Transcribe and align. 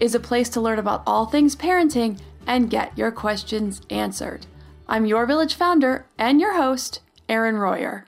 is 0.00 0.14
a 0.14 0.20
place 0.20 0.48
to 0.48 0.60
learn 0.60 0.78
about 0.78 1.02
all 1.06 1.26
things 1.26 1.54
parenting 1.54 2.18
and 2.46 2.70
get 2.70 2.96
your 2.96 3.12
questions 3.12 3.82
answered. 3.90 4.46
I'm 4.88 5.06
your 5.06 5.26
village 5.26 5.54
founder 5.54 6.06
and 6.18 6.40
your 6.40 6.56
host, 6.56 7.00
Erin 7.28 7.56
Royer. 7.56 8.06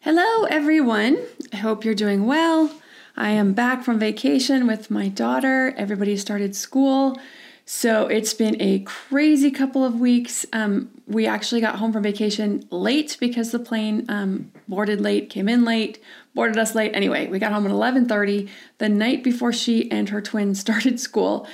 Hello, 0.00 0.44
everyone. 0.44 1.18
I 1.52 1.56
hope 1.56 1.84
you're 1.84 1.94
doing 1.94 2.26
well. 2.26 2.70
I 3.16 3.30
am 3.30 3.52
back 3.52 3.84
from 3.84 3.98
vacation 3.98 4.66
with 4.66 4.90
my 4.90 5.08
daughter. 5.08 5.74
Everybody 5.76 6.16
started 6.16 6.56
school. 6.56 7.18
So 7.66 8.06
it's 8.08 8.34
been 8.34 8.60
a 8.60 8.80
crazy 8.80 9.50
couple 9.50 9.84
of 9.84 9.98
weeks. 9.98 10.44
Um, 10.52 10.90
we 11.06 11.26
actually 11.26 11.60
got 11.60 11.76
home 11.76 11.92
from 11.92 12.02
vacation 12.02 12.66
late 12.70 13.16
because 13.18 13.50
the 13.50 13.58
plane 13.58 14.04
um, 14.08 14.52
boarded 14.68 15.00
late, 15.00 15.30
came 15.30 15.48
in 15.48 15.64
late, 15.64 16.02
boarded 16.34 16.58
us 16.58 16.74
late. 16.74 16.92
Anyway, 16.94 17.26
we 17.26 17.38
got 17.38 17.52
home 17.52 17.66
at 17.66 17.72
11:30 17.72 18.48
the 18.78 18.88
night 18.88 19.22
before 19.22 19.52
she 19.52 19.90
and 19.90 20.08
her 20.08 20.20
twin 20.20 20.54
started 20.64 21.00
school. 21.00 21.46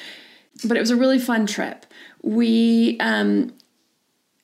But 0.64 0.76
it 0.76 0.80
was 0.80 0.90
a 0.90 0.96
really 0.96 1.18
fun 1.18 1.46
trip. 1.46 1.86
We 2.22 2.98
um, 3.00 3.54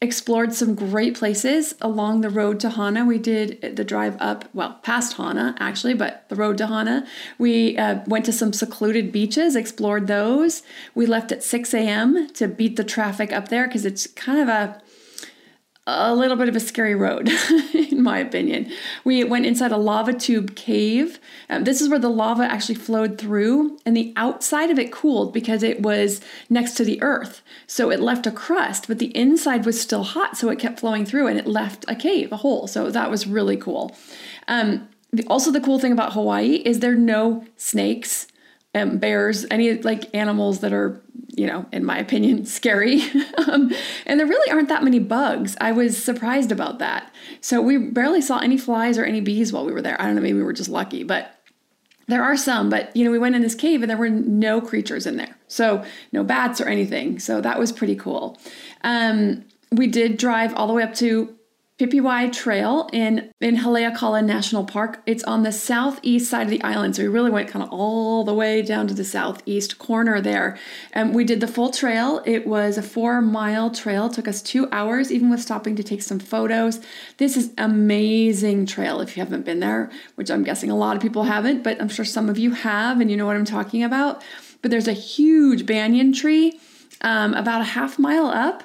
explored 0.00 0.52
some 0.52 0.74
great 0.74 1.14
places 1.14 1.74
along 1.80 2.20
the 2.20 2.28
road 2.28 2.60
to 2.60 2.70
Hana. 2.70 3.04
We 3.04 3.18
did 3.18 3.76
the 3.76 3.84
drive 3.84 4.16
up, 4.20 4.46
well, 4.54 4.78
past 4.82 5.16
Hana 5.16 5.56
actually, 5.58 5.94
but 5.94 6.28
the 6.28 6.36
road 6.36 6.58
to 6.58 6.66
Hana. 6.66 7.06
We 7.38 7.78
uh, 7.78 8.00
went 8.06 8.24
to 8.26 8.32
some 8.32 8.52
secluded 8.52 9.10
beaches, 9.10 9.56
explored 9.56 10.06
those. 10.06 10.62
We 10.94 11.06
left 11.06 11.32
at 11.32 11.42
6 11.42 11.72
a.m. 11.72 12.28
to 12.34 12.46
beat 12.46 12.76
the 12.76 12.84
traffic 12.84 13.32
up 13.32 13.48
there 13.48 13.66
because 13.66 13.86
it's 13.86 14.06
kind 14.06 14.40
of 14.40 14.48
a 14.48 14.82
a 15.86 16.14
little 16.14 16.36
bit 16.36 16.48
of 16.48 16.56
a 16.56 16.60
scary 16.60 16.94
road, 16.96 17.28
in 17.74 18.02
my 18.02 18.18
opinion. 18.18 18.70
We 19.04 19.22
went 19.22 19.46
inside 19.46 19.70
a 19.70 19.76
lava 19.76 20.12
tube 20.12 20.56
cave. 20.56 21.20
Um, 21.48 21.64
this 21.64 21.80
is 21.80 21.88
where 21.88 21.98
the 21.98 22.10
lava 22.10 22.42
actually 22.42 22.74
flowed 22.74 23.18
through, 23.18 23.78
and 23.86 23.96
the 23.96 24.12
outside 24.16 24.70
of 24.70 24.78
it 24.78 24.90
cooled 24.90 25.32
because 25.32 25.62
it 25.62 25.82
was 25.82 26.20
next 26.50 26.74
to 26.74 26.84
the 26.84 27.00
earth. 27.02 27.42
So 27.66 27.90
it 27.90 28.00
left 28.00 28.26
a 28.26 28.32
crust, 28.32 28.88
but 28.88 28.98
the 28.98 29.16
inside 29.16 29.64
was 29.64 29.80
still 29.80 30.02
hot, 30.02 30.36
so 30.36 30.48
it 30.48 30.58
kept 30.58 30.80
flowing 30.80 31.06
through 31.06 31.28
and 31.28 31.38
it 31.38 31.46
left 31.46 31.84
a 31.86 31.94
cave, 31.94 32.32
a 32.32 32.36
hole. 32.38 32.66
So 32.66 32.90
that 32.90 33.10
was 33.10 33.26
really 33.26 33.56
cool. 33.56 33.96
Um, 34.48 34.88
also, 35.28 35.52
the 35.52 35.60
cool 35.60 35.78
thing 35.78 35.92
about 35.92 36.12
Hawaii 36.14 36.56
is 36.64 36.80
there 36.80 36.92
are 36.92 36.96
no 36.96 37.44
snakes 37.56 38.26
um, 38.76 38.98
bears, 38.98 39.46
any 39.50 39.80
like 39.82 40.14
animals 40.14 40.60
that 40.60 40.72
are, 40.72 41.00
you 41.34 41.46
know, 41.46 41.66
in 41.72 41.84
my 41.84 41.98
opinion, 41.98 42.44
scary. 42.46 43.02
um, 43.48 43.72
and 44.04 44.20
there 44.20 44.26
really 44.26 44.50
aren't 44.52 44.68
that 44.68 44.84
many 44.84 44.98
bugs. 44.98 45.56
I 45.60 45.72
was 45.72 46.02
surprised 46.02 46.52
about 46.52 46.78
that. 46.78 47.12
So 47.40 47.60
we 47.60 47.78
barely 47.78 48.20
saw 48.20 48.38
any 48.38 48.58
flies 48.58 48.98
or 48.98 49.04
any 49.04 49.20
bees 49.20 49.52
while 49.52 49.64
we 49.64 49.72
were 49.72 49.82
there. 49.82 50.00
I 50.00 50.06
don't 50.06 50.14
know, 50.14 50.20
maybe 50.20 50.38
we 50.38 50.44
were 50.44 50.52
just 50.52 50.70
lucky, 50.70 51.02
but 51.02 51.32
there 52.08 52.22
are 52.22 52.36
some, 52.36 52.70
but 52.70 52.94
you 52.94 53.04
know, 53.04 53.10
we 53.10 53.18
went 53.18 53.34
in 53.34 53.42
this 53.42 53.54
cave 53.54 53.82
and 53.82 53.90
there 53.90 53.96
were 53.96 54.10
no 54.10 54.60
creatures 54.60 55.06
in 55.06 55.16
there. 55.16 55.36
So 55.48 55.84
no 56.12 56.22
bats 56.22 56.60
or 56.60 56.68
anything. 56.68 57.18
So 57.18 57.40
that 57.40 57.58
was 57.58 57.72
pretty 57.72 57.96
cool. 57.96 58.38
Um, 58.84 59.44
we 59.72 59.88
did 59.88 60.16
drive 60.16 60.54
all 60.54 60.68
the 60.68 60.72
way 60.72 60.82
up 60.82 60.94
to 60.96 61.35
Pipiwai 61.78 62.32
Trail 62.32 62.88
in, 62.90 63.30
in 63.38 63.56
Haleakala 63.56 64.24
National 64.24 64.64
Park. 64.64 65.02
It's 65.04 65.22
on 65.24 65.42
the 65.42 65.52
southeast 65.52 66.30
side 66.30 66.44
of 66.44 66.50
the 66.50 66.62
island. 66.62 66.96
So 66.96 67.02
we 67.02 67.08
really 67.08 67.30
went 67.30 67.50
kind 67.50 67.62
of 67.62 67.68
all 67.70 68.24
the 68.24 68.32
way 68.32 68.62
down 68.62 68.86
to 68.88 68.94
the 68.94 69.04
southeast 69.04 69.78
corner 69.78 70.22
there. 70.22 70.58
And 70.94 71.14
we 71.14 71.22
did 71.22 71.40
the 71.40 71.46
full 71.46 71.70
trail. 71.70 72.22
It 72.24 72.46
was 72.46 72.78
a 72.78 72.82
four 72.82 73.20
mile 73.20 73.70
trail. 73.70 74.06
It 74.06 74.14
took 74.14 74.26
us 74.26 74.40
two 74.40 74.70
hours, 74.72 75.12
even 75.12 75.28
with 75.28 75.42
stopping 75.42 75.76
to 75.76 75.82
take 75.82 76.00
some 76.00 76.18
photos. 76.18 76.80
This 77.18 77.36
is 77.36 77.52
amazing 77.58 78.64
trail 78.64 79.02
if 79.02 79.14
you 79.14 79.22
haven't 79.22 79.44
been 79.44 79.60
there, 79.60 79.90
which 80.14 80.30
I'm 80.30 80.44
guessing 80.44 80.70
a 80.70 80.76
lot 80.76 80.96
of 80.96 81.02
people 81.02 81.24
haven't, 81.24 81.62
but 81.62 81.78
I'm 81.78 81.90
sure 81.90 82.06
some 82.06 82.30
of 82.30 82.38
you 82.38 82.52
have 82.52 83.02
and 83.02 83.10
you 83.10 83.18
know 83.18 83.26
what 83.26 83.36
I'm 83.36 83.44
talking 83.44 83.84
about. 83.84 84.22
But 84.62 84.70
there's 84.70 84.88
a 84.88 84.94
huge 84.94 85.66
banyan 85.66 86.14
tree 86.14 86.58
um, 87.02 87.34
about 87.34 87.60
a 87.60 87.64
half 87.64 87.98
mile 87.98 88.28
up 88.28 88.64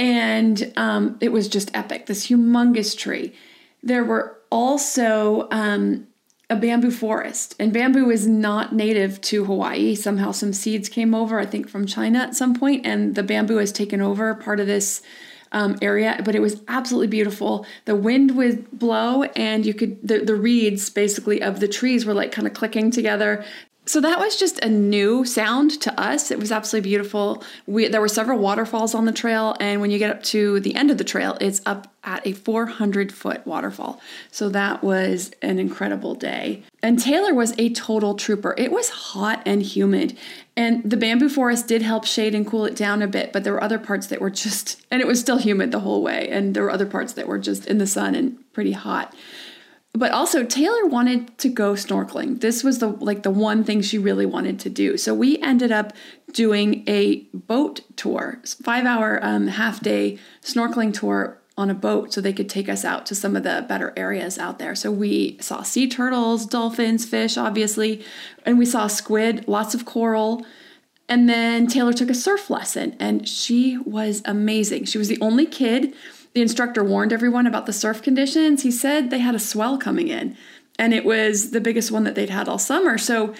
and 0.00 0.72
um, 0.76 1.18
it 1.20 1.30
was 1.30 1.46
just 1.46 1.70
epic. 1.74 2.06
This 2.06 2.26
humongous 2.28 2.96
tree. 2.96 3.34
There 3.82 4.02
were 4.02 4.38
also 4.50 5.46
um, 5.50 6.08
a 6.48 6.56
bamboo 6.56 6.90
forest, 6.90 7.54
and 7.60 7.70
bamboo 7.72 8.10
is 8.10 8.26
not 8.26 8.74
native 8.74 9.20
to 9.20 9.44
Hawaii. 9.44 9.94
Somehow, 9.94 10.32
some 10.32 10.54
seeds 10.54 10.88
came 10.88 11.14
over, 11.14 11.38
I 11.38 11.44
think, 11.44 11.68
from 11.68 11.86
China 11.86 12.20
at 12.20 12.34
some 12.34 12.54
point, 12.54 12.86
and 12.86 13.14
the 13.14 13.22
bamboo 13.22 13.58
has 13.58 13.72
taken 13.72 14.00
over 14.00 14.34
part 14.34 14.58
of 14.58 14.66
this 14.66 15.02
um, 15.52 15.76
area, 15.82 16.20
but 16.24 16.34
it 16.34 16.40
was 16.40 16.62
absolutely 16.68 17.08
beautiful. 17.08 17.66
The 17.84 17.96
wind 17.96 18.36
would 18.36 18.70
blow, 18.70 19.24
and 19.36 19.66
you 19.66 19.74
could 19.74 19.98
the, 20.06 20.20
the 20.20 20.34
reeds 20.34 20.88
basically 20.88 21.42
of 21.42 21.60
the 21.60 21.68
trees 21.68 22.06
were 22.06 22.14
like 22.14 22.32
kind 22.32 22.46
of 22.46 22.54
clicking 22.54 22.90
together. 22.90 23.44
So 23.86 24.00
that 24.02 24.18
was 24.18 24.36
just 24.36 24.60
a 24.60 24.68
new 24.68 25.24
sound 25.24 25.80
to 25.80 26.00
us. 26.00 26.30
It 26.30 26.38
was 26.38 26.52
absolutely 26.52 26.88
beautiful. 26.88 27.42
We, 27.66 27.88
there 27.88 28.00
were 28.00 28.08
several 28.08 28.38
waterfalls 28.38 28.94
on 28.94 29.04
the 29.04 29.12
trail, 29.12 29.56
and 29.58 29.80
when 29.80 29.90
you 29.90 29.98
get 29.98 30.10
up 30.10 30.22
to 30.24 30.60
the 30.60 30.74
end 30.74 30.90
of 30.90 30.98
the 30.98 31.04
trail, 31.04 31.36
it's 31.40 31.60
up 31.66 31.92
at 32.04 32.24
a 32.26 32.32
400 32.32 33.10
foot 33.10 33.44
waterfall. 33.46 34.00
So 34.30 34.48
that 34.50 34.84
was 34.84 35.32
an 35.42 35.58
incredible 35.58 36.14
day. 36.14 36.62
And 36.82 36.98
Taylor 36.98 37.34
was 37.34 37.54
a 37.58 37.70
total 37.70 38.14
trooper. 38.14 38.54
It 38.56 38.70
was 38.70 38.90
hot 38.90 39.42
and 39.44 39.62
humid, 39.62 40.16
and 40.56 40.88
the 40.88 40.96
bamboo 40.96 41.30
forest 41.30 41.66
did 41.66 41.82
help 41.82 42.04
shade 42.04 42.34
and 42.34 42.46
cool 42.46 42.66
it 42.66 42.76
down 42.76 43.02
a 43.02 43.08
bit, 43.08 43.32
but 43.32 43.44
there 43.44 43.54
were 43.54 43.64
other 43.64 43.78
parts 43.78 44.08
that 44.08 44.20
were 44.20 44.30
just, 44.30 44.84
and 44.90 45.00
it 45.00 45.06
was 45.06 45.18
still 45.18 45.38
humid 45.38 45.72
the 45.72 45.80
whole 45.80 46.02
way, 46.02 46.28
and 46.28 46.54
there 46.54 46.62
were 46.62 46.70
other 46.70 46.86
parts 46.86 47.14
that 47.14 47.26
were 47.26 47.38
just 47.38 47.66
in 47.66 47.78
the 47.78 47.86
sun 47.86 48.14
and 48.14 48.38
pretty 48.52 48.72
hot 48.72 49.14
but 49.92 50.12
also 50.12 50.44
Taylor 50.44 50.86
wanted 50.86 51.36
to 51.38 51.48
go 51.48 51.72
snorkeling. 51.72 52.40
This 52.40 52.62
was 52.62 52.78
the 52.78 52.88
like 52.88 53.22
the 53.22 53.30
one 53.30 53.64
thing 53.64 53.82
she 53.82 53.98
really 53.98 54.26
wanted 54.26 54.60
to 54.60 54.70
do. 54.70 54.96
So 54.96 55.14
we 55.14 55.38
ended 55.38 55.72
up 55.72 55.92
doing 56.32 56.84
a 56.88 57.26
boat 57.34 57.80
tour, 57.96 58.40
five 58.62 58.86
hour 58.86 59.18
um, 59.22 59.48
half 59.48 59.80
day 59.80 60.18
snorkeling 60.42 60.94
tour 60.94 61.40
on 61.56 61.70
a 61.70 61.74
boat, 61.74 62.12
so 62.12 62.20
they 62.20 62.32
could 62.32 62.48
take 62.48 62.68
us 62.68 62.84
out 62.84 63.04
to 63.06 63.14
some 63.14 63.36
of 63.36 63.42
the 63.42 63.66
better 63.68 63.92
areas 63.96 64.38
out 64.38 64.58
there. 64.58 64.74
So 64.74 64.90
we 64.90 65.36
saw 65.40 65.62
sea 65.62 65.88
turtles, 65.88 66.46
dolphins, 66.46 67.04
fish, 67.04 67.36
obviously, 67.36 68.04
and 68.46 68.58
we 68.58 68.64
saw 68.64 68.86
squid, 68.86 69.46
lots 69.48 69.74
of 69.74 69.84
coral. 69.84 70.46
And 71.08 71.28
then 71.28 71.66
Taylor 71.66 71.92
took 71.92 72.08
a 72.08 72.14
surf 72.14 72.48
lesson, 72.48 72.96
and 73.00 73.28
she 73.28 73.76
was 73.78 74.22
amazing. 74.24 74.84
She 74.84 74.96
was 74.96 75.08
the 75.08 75.20
only 75.20 75.44
kid 75.44 75.92
the 76.34 76.42
instructor 76.42 76.84
warned 76.84 77.12
everyone 77.12 77.46
about 77.46 77.66
the 77.66 77.72
surf 77.72 78.02
conditions. 78.02 78.62
He 78.62 78.70
said 78.70 79.10
they 79.10 79.18
had 79.18 79.34
a 79.34 79.40
swell 79.40 79.78
coming 79.78 80.08
in, 80.08 80.36
and 80.78 80.94
it 80.94 81.04
was 81.04 81.50
the 81.50 81.60
biggest 81.60 81.90
one 81.90 82.04
that 82.04 82.14
they'd 82.14 82.30
had 82.30 82.48
all 82.48 82.58
summer. 82.58 82.98
So 82.98 83.34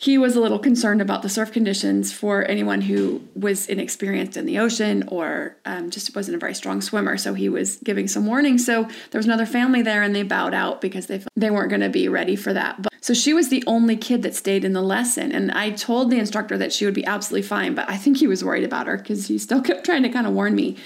he 0.00 0.16
was 0.16 0.34
a 0.34 0.40
little 0.40 0.58
concerned 0.58 1.02
about 1.02 1.20
the 1.20 1.28
surf 1.28 1.52
conditions 1.52 2.10
for 2.10 2.42
anyone 2.46 2.80
who 2.80 3.22
was 3.34 3.66
inexperienced 3.66 4.34
in 4.34 4.46
the 4.46 4.58
ocean 4.58 5.04
or 5.08 5.58
um, 5.66 5.90
just 5.90 6.16
wasn't 6.16 6.34
a 6.34 6.38
very 6.38 6.54
strong 6.54 6.80
swimmer. 6.80 7.18
So 7.18 7.34
he 7.34 7.50
was 7.50 7.76
giving 7.76 8.08
some 8.08 8.24
warnings. 8.24 8.64
So 8.64 8.84
there 9.10 9.18
was 9.18 9.26
another 9.26 9.44
family 9.44 9.82
there, 9.82 10.02
and 10.02 10.16
they 10.16 10.22
bowed 10.22 10.54
out 10.54 10.80
because 10.80 11.06
they 11.06 11.22
they 11.36 11.50
weren't 11.50 11.68
going 11.68 11.82
to 11.82 11.90
be 11.90 12.08
ready 12.08 12.34
for 12.34 12.54
that. 12.54 12.80
But, 12.80 12.94
so 13.02 13.12
she 13.12 13.34
was 13.34 13.50
the 13.50 13.62
only 13.66 13.94
kid 13.96 14.22
that 14.22 14.34
stayed 14.34 14.64
in 14.64 14.72
the 14.72 14.82
lesson, 14.82 15.32
and 15.32 15.52
I 15.52 15.70
told 15.70 16.10
the 16.10 16.18
instructor 16.18 16.56
that 16.56 16.72
she 16.72 16.86
would 16.86 16.94
be 16.94 17.04
absolutely 17.04 17.46
fine. 17.46 17.74
But 17.74 17.88
I 17.90 17.98
think 17.98 18.16
he 18.16 18.26
was 18.26 18.42
worried 18.42 18.64
about 18.64 18.86
her 18.86 18.96
because 18.96 19.28
he 19.28 19.36
still 19.36 19.60
kept 19.60 19.84
trying 19.84 20.02
to 20.04 20.08
kind 20.08 20.26
of 20.26 20.32
warn 20.32 20.54
me 20.54 20.78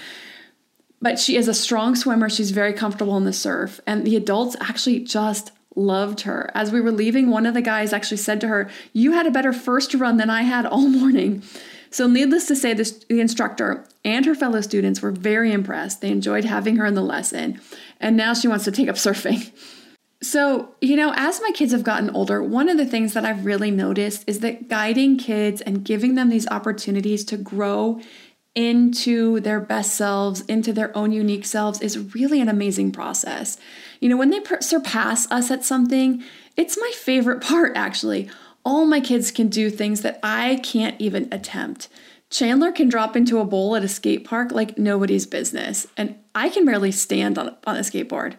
but 1.05 1.19
she 1.19 1.37
is 1.37 1.47
a 1.47 1.53
strong 1.53 1.95
swimmer. 1.95 2.31
She's 2.31 2.49
very 2.49 2.73
comfortable 2.73 3.15
in 3.15 3.25
the 3.25 3.31
surf. 3.31 3.79
And 3.85 4.07
the 4.07 4.15
adults 4.15 4.55
actually 4.59 5.01
just 5.01 5.51
loved 5.75 6.21
her. 6.21 6.49
As 6.55 6.71
we 6.71 6.81
were 6.81 6.91
leaving, 6.91 7.29
one 7.29 7.45
of 7.45 7.53
the 7.53 7.61
guys 7.61 7.93
actually 7.93 8.17
said 8.17 8.41
to 8.41 8.47
her, 8.47 8.71
You 8.91 9.11
had 9.11 9.27
a 9.27 9.31
better 9.31 9.53
first 9.53 9.93
run 9.93 10.17
than 10.17 10.31
I 10.31 10.41
had 10.41 10.65
all 10.65 10.87
morning. 11.01 11.43
So, 11.91 12.07
needless 12.07 12.47
to 12.47 12.55
say, 12.55 12.73
this, 12.73 13.05
the 13.07 13.21
instructor 13.21 13.85
and 14.03 14.25
her 14.25 14.33
fellow 14.33 14.61
students 14.61 15.03
were 15.03 15.11
very 15.11 15.51
impressed. 15.51 16.01
They 16.01 16.09
enjoyed 16.09 16.43
having 16.43 16.77
her 16.77 16.87
in 16.87 16.95
the 16.95 17.03
lesson. 17.03 17.61
And 17.99 18.17
now 18.17 18.33
she 18.33 18.47
wants 18.47 18.65
to 18.65 18.71
take 18.71 18.89
up 18.89 18.95
surfing. 18.95 19.51
So, 20.21 20.73
you 20.81 20.95
know, 20.95 21.13
as 21.15 21.39
my 21.41 21.51
kids 21.51 21.71
have 21.71 21.83
gotten 21.83 22.09
older, 22.09 22.41
one 22.41 22.67
of 22.67 22.77
the 22.77 22.85
things 22.85 23.13
that 23.13 23.25
I've 23.25 23.45
really 23.45 23.69
noticed 23.69 24.23
is 24.25 24.39
that 24.39 24.69
guiding 24.69 25.17
kids 25.17 25.61
and 25.61 25.83
giving 25.83 26.15
them 26.15 26.29
these 26.29 26.47
opportunities 26.47 27.23
to 27.25 27.37
grow 27.37 28.01
into 28.55 29.41
their 29.41 29.59
best 29.59 29.93
selves, 29.93 30.41
into 30.41 30.71
their 30.73 30.95
own 30.97 31.11
unique 31.11 31.45
selves, 31.45 31.81
is 31.81 32.15
really 32.15 32.41
an 32.41 32.49
amazing 32.49 32.91
process. 32.91 33.57
You 33.99 34.09
know, 34.09 34.17
when 34.17 34.29
they 34.29 34.39
per- 34.39 34.61
surpass 34.61 35.29
us 35.29 35.51
at 35.51 35.65
something, 35.65 36.23
it's 36.55 36.77
my 36.77 36.91
favorite 36.95 37.41
part 37.41 37.73
actually. 37.75 38.29
All 38.63 38.85
my 38.85 38.99
kids 38.99 39.29
can 39.29 39.49
do 39.49 39.69
things 39.69 40.01
that 40.01 40.19
I 40.23 40.59
can't 40.63 40.99
even 40.99 41.27
attempt. 41.31 41.87
Chandler 42.31 42.71
can 42.71 42.89
drop 42.89 43.15
into 43.15 43.39
a 43.39 43.45
bowl 43.45 43.75
at 43.75 43.83
a 43.83 43.87
skate 43.87 44.25
park 44.25 44.51
like 44.51 44.77
nobody's 44.77 45.27
business, 45.27 45.85
and 45.95 46.17
I 46.33 46.49
can 46.49 46.65
barely 46.65 46.91
stand 46.91 47.37
on, 47.37 47.55
on 47.67 47.77
a 47.77 47.81
skateboard. 47.81 48.35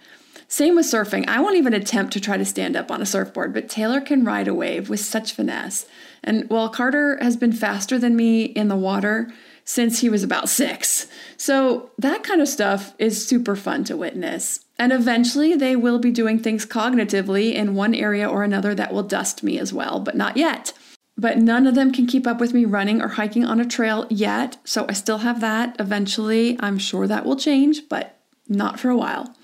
Same 0.48 0.76
with 0.76 0.86
surfing. 0.86 1.28
I 1.28 1.40
won't 1.40 1.56
even 1.56 1.74
attempt 1.74 2.12
to 2.12 2.20
try 2.20 2.36
to 2.36 2.44
stand 2.44 2.76
up 2.76 2.90
on 2.90 3.02
a 3.02 3.06
surfboard, 3.06 3.52
but 3.52 3.68
Taylor 3.68 4.00
can 4.00 4.24
ride 4.24 4.48
a 4.48 4.54
wave 4.54 4.88
with 4.88 5.00
such 5.00 5.32
finesse. 5.32 5.86
And 6.22 6.48
while 6.48 6.68
Carter 6.68 7.18
has 7.20 7.36
been 7.36 7.52
faster 7.52 7.98
than 7.98 8.16
me 8.16 8.44
in 8.44 8.68
the 8.68 8.76
water, 8.76 9.32
since 9.66 10.00
he 10.00 10.08
was 10.08 10.22
about 10.22 10.48
six. 10.48 11.08
So 11.36 11.90
that 11.98 12.22
kind 12.22 12.40
of 12.40 12.48
stuff 12.48 12.94
is 12.98 13.26
super 13.26 13.56
fun 13.56 13.84
to 13.84 13.96
witness. 13.96 14.60
And 14.78 14.92
eventually 14.92 15.54
they 15.54 15.74
will 15.76 15.98
be 15.98 16.10
doing 16.10 16.38
things 16.38 16.64
cognitively 16.64 17.52
in 17.52 17.74
one 17.74 17.94
area 17.94 18.28
or 18.28 18.44
another 18.44 18.74
that 18.74 18.92
will 18.92 19.02
dust 19.02 19.42
me 19.42 19.58
as 19.58 19.72
well, 19.72 20.00
but 20.00 20.16
not 20.16 20.36
yet. 20.36 20.72
But 21.18 21.38
none 21.38 21.66
of 21.66 21.74
them 21.74 21.92
can 21.92 22.06
keep 22.06 22.26
up 22.26 22.40
with 22.40 22.54
me 22.54 22.64
running 22.64 23.02
or 23.02 23.08
hiking 23.08 23.44
on 23.44 23.58
a 23.58 23.66
trail 23.66 24.06
yet, 24.08 24.58
so 24.64 24.86
I 24.88 24.92
still 24.92 25.18
have 25.18 25.40
that. 25.40 25.74
Eventually, 25.78 26.56
I'm 26.60 26.78
sure 26.78 27.06
that 27.06 27.24
will 27.24 27.36
change, 27.36 27.88
but 27.88 28.20
not 28.48 28.78
for 28.78 28.90
a 28.90 28.96
while. 28.96 29.34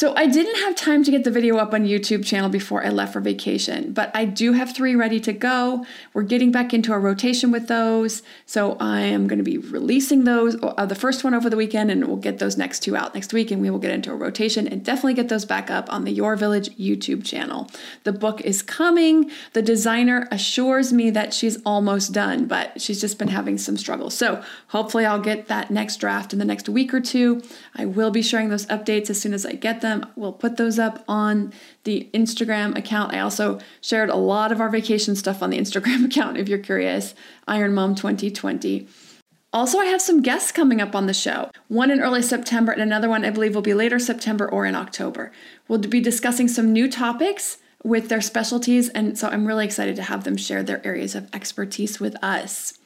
So 0.00 0.14
I 0.16 0.26
didn't 0.26 0.56
have 0.60 0.76
time 0.76 1.04
to 1.04 1.10
get 1.10 1.24
the 1.24 1.30
video 1.30 1.58
up 1.58 1.74
on 1.74 1.84
YouTube 1.84 2.24
channel 2.24 2.48
before 2.48 2.82
I 2.82 2.88
left 2.88 3.12
for 3.12 3.20
vacation, 3.20 3.92
but 3.92 4.10
I 4.14 4.24
do 4.24 4.54
have 4.54 4.74
three 4.74 4.94
ready 4.94 5.20
to 5.20 5.34
go. 5.34 5.84
We're 6.14 6.22
getting 6.22 6.50
back 6.50 6.72
into 6.72 6.94
a 6.94 6.98
rotation 6.98 7.50
with 7.50 7.68
those. 7.68 8.22
So 8.46 8.78
I 8.80 9.02
am 9.02 9.26
going 9.26 9.40
to 9.40 9.44
be 9.44 9.58
releasing 9.58 10.24
those, 10.24 10.56
uh, 10.62 10.86
the 10.86 10.94
first 10.94 11.22
one 11.22 11.34
over 11.34 11.50
the 11.50 11.56
weekend, 11.58 11.90
and 11.90 12.08
we'll 12.08 12.16
get 12.16 12.38
those 12.38 12.56
next 12.56 12.80
two 12.80 12.96
out 12.96 13.14
next 13.14 13.34
week, 13.34 13.50
and 13.50 13.60
we 13.60 13.68
will 13.68 13.78
get 13.78 13.90
into 13.90 14.10
a 14.10 14.14
rotation 14.14 14.66
and 14.66 14.82
definitely 14.82 15.12
get 15.12 15.28
those 15.28 15.44
back 15.44 15.70
up 15.70 15.92
on 15.92 16.04
the 16.04 16.12
Your 16.12 16.34
Village 16.34 16.74
YouTube 16.78 17.22
channel. 17.22 17.68
The 18.04 18.12
book 18.14 18.40
is 18.40 18.62
coming. 18.62 19.30
The 19.52 19.60
designer 19.60 20.28
assures 20.30 20.94
me 20.94 21.10
that 21.10 21.34
she's 21.34 21.60
almost 21.66 22.14
done, 22.14 22.46
but 22.46 22.80
she's 22.80 23.02
just 23.02 23.18
been 23.18 23.28
having 23.28 23.58
some 23.58 23.76
struggles. 23.76 24.16
So 24.16 24.42
hopefully 24.68 25.04
I'll 25.04 25.20
get 25.20 25.48
that 25.48 25.70
next 25.70 25.98
draft 25.98 26.32
in 26.32 26.38
the 26.38 26.46
next 26.46 26.70
week 26.70 26.94
or 26.94 27.02
two. 27.02 27.42
I 27.76 27.84
will 27.84 28.10
be 28.10 28.22
sharing 28.22 28.48
those 28.48 28.64
updates 28.68 29.10
as 29.10 29.20
soon 29.20 29.34
as 29.34 29.44
I 29.44 29.52
get 29.52 29.82
them 29.82 29.89
them. 29.90 30.10
We'll 30.16 30.32
put 30.32 30.56
those 30.56 30.78
up 30.78 31.04
on 31.06 31.52
the 31.84 32.08
Instagram 32.14 32.76
account. 32.76 33.14
I 33.14 33.20
also 33.20 33.58
shared 33.80 34.08
a 34.08 34.16
lot 34.16 34.52
of 34.52 34.60
our 34.60 34.70
vacation 34.70 35.14
stuff 35.14 35.42
on 35.42 35.50
the 35.50 35.58
Instagram 35.58 36.04
account 36.06 36.38
if 36.38 36.48
you're 36.48 36.58
curious. 36.58 37.14
Iron 37.46 37.74
Mom 37.74 37.94
2020. 37.94 38.88
Also, 39.52 39.78
I 39.78 39.86
have 39.86 40.00
some 40.00 40.22
guests 40.22 40.52
coming 40.52 40.80
up 40.80 40.94
on 40.94 41.06
the 41.06 41.14
show. 41.14 41.50
One 41.66 41.90
in 41.90 42.00
early 42.00 42.22
September, 42.22 42.70
and 42.70 42.80
another 42.80 43.08
one 43.08 43.24
I 43.24 43.30
believe 43.30 43.54
will 43.54 43.62
be 43.62 43.74
later 43.74 43.98
September 43.98 44.48
or 44.48 44.64
in 44.64 44.76
October. 44.76 45.32
We'll 45.66 45.80
be 45.80 46.00
discussing 46.00 46.46
some 46.46 46.72
new 46.72 46.88
topics 46.88 47.58
with 47.82 48.08
their 48.08 48.20
specialties, 48.20 48.90
and 48.90 49.18
so 49.18 49.28
I'm 49.28 49.46
really 49.46 49.64
excited 49.64 49.96
to 49.96 50.02
have 50.02 50.22
them 50.22 50.36
share 50.36 50.62
their 50.62 50.86
areas 50.86 51.16
of 51.16 51.28
expertise 51.34 51.98
with 51.98 52.14
us. 52.22 52.78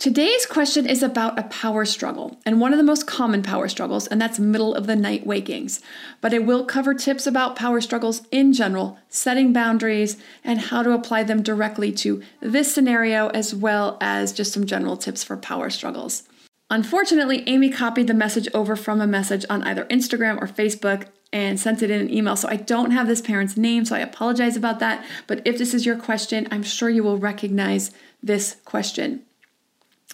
Today's 0.00 0.46
question 0.46 0.88
is 0.88 1.02
about 1.02 1.38
a 1.38 1.42
power 1.42 1.84
struggle, 1.84 2.38
and 2.46 2.58
one 2.58 2.72
of 2.72 2.78
the 2.78 2.82
most 2.82 3.06
common 3.06 3.42
power 3.42 3.68
struggles, 3.68 4.06
and 4.06 4.18
that's 4.18 4.38
middle 4.38 4.74
of 4.74 4.86
the 4.86 4.96
night 4.96 5.26
wakings. 5.26 5.82
But 6.22 6.32
I 6.32 6.38
will 6.38 6.64
cover 6.64 6.94
tips 6.94 7.26
about 7.26 7.54
power 7.54 7.82
struggles 7.82 8.22
in 8.30 8.54
general, 8.54 8.98
setting 9.10 9.52
boundaries, 9.52 10.16
and 10.42 10.58
how 10.58 10.82
to 10.82 10.92
apply 10.92 11.24
them 11.24 11.42
directly 11.42 11.92
to 11.96 12.22
this 12.40 12.74
scenario, 12.74 13.28
as 13.28 13.54
well 13.54 13.98
as 14.00 14.32
just 14.32 14.54
some 14.54 14.64
general 14.64 14.96
tips 14.96 15.22
for 15.22 15.36
power 15.36 15.68
struggles. 15.68 16.22
Unfortunately, 16.70 17.46
Amy 17.46 17.68
copied 17.68 18.06
the 18.06 18.14
message 18.14 18.48
over 18.54 18.76
from 18.76 19.02
a 19.02 19.06
message 19.06 19.44
on 19.50 19.62
either 19.64 19.84
Instagram 19.90 20.40
or 20.40 20.46
Facebook 20.46 21.08
and 21.30 21.60
sent 21.60 21.82
it 21.82 21.90
in 21.90 22.00
an 22.00 22.10
email. 22.10 22.36
So 22.36 22.48
I 22.48 22.56
don't 22.56 22.92
have 22.92 23.06
this 23.06 23.20
parent's 23.20 23.58
name, 23.58 23.84
so 23.84 23.96
I 23.96 23.98
apologize 23.98 24.56
about 24.56 24.78
that. 24.78 25.04
But 25.26 25.42
if 25.44 25.58
this 25.58 25.74
is 25.74 25.84
your 25.84 25.98
question, 25.98 26.48
I'm 26.50 26.62
sure 26.62 26.88
you 26.88 27.02
will 27.02 27.18
recognize 27.18 27.90
this 28.22 28.56
question. 28.64 29.26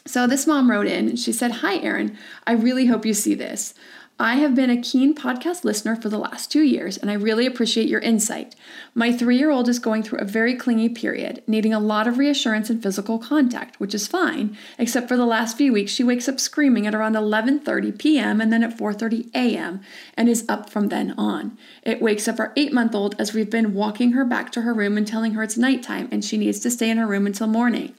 So 0.06 0.26
this 0.26 0.46
mom 0.46 0.70
wrote 0.70 0.86
in 0.86 1.08
and 1.08 1.18
she 1.18 1.32
said, 1.32 1.50
Hi, 1.50 1.78
Erin. 1.78 2.16
I 2.46 2.52
really 2.52 2.86
hope 2.86 3.04
you 3.04 3.12
see 3.12 3.34
this. 3.34 3.75
I 4.18 4.36
have 4.36 4.54
been 4.54 4.70
a 4.70 4.80
keen 4.80 5.14
podcast 5.14 5.62
listener 5.62 5.94
for 5.94 6.08
the 6.08 6.16
last 6.16 6.50
two 6.50 6.62
years, 6.62 6.96
and 6.96 7.10
I 7.10 7.14
really 7.14 7.44
appreciate 7.44 7.86
your 7.86 8.00
insight. 8.00 8.54
My 8.94 9.12
three 9.12 9.36
year 9.36 9.50
old 9.50 9.68
is 9.68 9.78
going 9.78 10.02
through 10.02 10.20
a 10.20 10.25
very 10.25 10.54
clingy 10.54 10.88
period, 10.88 11.42
needing 11.46 11.75
a 11.75 11.78
lot 11.78 12.06
of 12.06 12.16
reassurance 12.16 12.70
and 12.70 12.82
physical 12.82 13.18
contact, 13.18 13.78
which 13.78 13.94
is 13.94 14.06
fine, 14.06 14.56
except 14.78 15.06
for 15.06 15.18
the 15.18 15.26
last 15.26 15.58
few 15.58 15.70
weeks 15.70 15.92
she 15.92 16.02
wakes 16.02 16.30
up 16.30 16.40
screaming 16.40 16.86
at 16.86 16.94
around 16.94 17.12
11:30 17.12 17.98
p.m. 17.98 18.40
and 18.40 18.50
then 18.50 18.62
at 18.62 18.78
4:30 18.78 19.28
a.m. 19.34 19.82
and 20.16 20.30
is 20.30 20.46
up 20.48 20.70
from 20.70 20.88
then 20.88 21.12
on. 21.18 21.58
It 21.82 22.00
wakes 22.00 22.26
up 22.26 22.40
our 22.40 22.54
eight 22.56 22.72
month 22.72 22.94
old 22.94 23.16
as 23.18 23.34
we've 23.34 23.50
been 23.50 23.75
walking 23.75 24.12
her 24.12 24.25
back 24.25 24.50
to 24.52 24.62
her 24.62 24.72
room 24.72 24.96
and 24.96 25.06
telling 25.06 25.34
her 25.34 25.42
it's 25.42 25.58
nighttime 25.58 26.08
and 26.10 26.25
she 26.25 26.38
needs 26.38 26.58
to 26.60 26.70
stay 26.70 26.88
in 26.88 26.96
her 26.96 27.06
room 27.06 27.26
until 27.26 27.48
morning. 27.48 27.94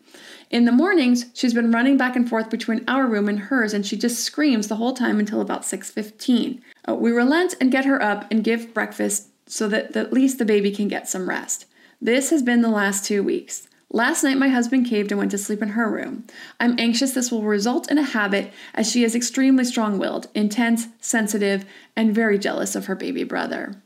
In 0.50 0.66
the 0.66 0.72
mornings, 0.72 1.26
she's 1.34 1.54
been 1.54 1.72
running 1.72 1.98
back 1.98 2.16
and 2.16 2.28
forth 2.28 2.50
between 2.50 2.86
our 2.88 3.06
room 3.06 3.28
and 3.28 3.40
hers, 3.40 3.74
and 3.74 3.86
she 3.86 3.98
just 3.98 4.24
screams 4.24 4.68
the 4.68 4.78
whole 4.78 4.94
time 4.94 5.20
until 5.20 5.42
about 5.42 5.66
6:15. 5.66 6.62
Uh, 6.88 6.96
we 6.96 7.12
relent 7.12 7.56
and 7.60 7.72
get 7.72 7.86
her 7.86 8.02
up 8.02 8.26
and 8.32 8.44
give 8.44 8.74
breakfast 8.74 9.28
so 9.46 9.68
that 9.68 9.96
at 9.96 10.14
least 10.14 10.38
the 10.38 10.46
baby 10.46 10.72
can 10.72 10.88
get 10.88 11.10
some 11.10 11.30
rest. 11.30 11.66
This 12.02 12.30
has 12.30 12.42
been 12.42 12.62
the 12.62 12.70
last 12.70 13.04
two 13.04 13.24
weeks. 13.24 13.68
Last 13.92 14.24
night, 14.24 14.38
my 14.38 14.50
husband 14.50 14.86
caved 14.86 15.12
and 15.12 15.20
went 15.20 15.32
to 15.32 15.38
sleep 15.38 15.62
in 15.62 15.70
her 15.70 15.90
room. 15.90 16.26
I'm 16.60 16.78
anxious 16.78 17.14
this 17.14 17.32
will 17.32 17.44
result 17.44 17.90
in 17.90 17.98
a 17.98 18.04
habit 18.04 18.52
as 18.74 18.92
she 18.92 19.04
is 19.04 19.16
extremely 19.16 19.64
strong 19.64 19.98
willed, 19.98 20.28
intense, 20.36 20.88
sensitive, 21.00 21.66
and 21.96 22.14
very 22.14 22.38
jealous 22.38 22.76
of 22.76 22.86
her 22.86 22.96
baby 22.96 23.24
brother. 23.24 23.82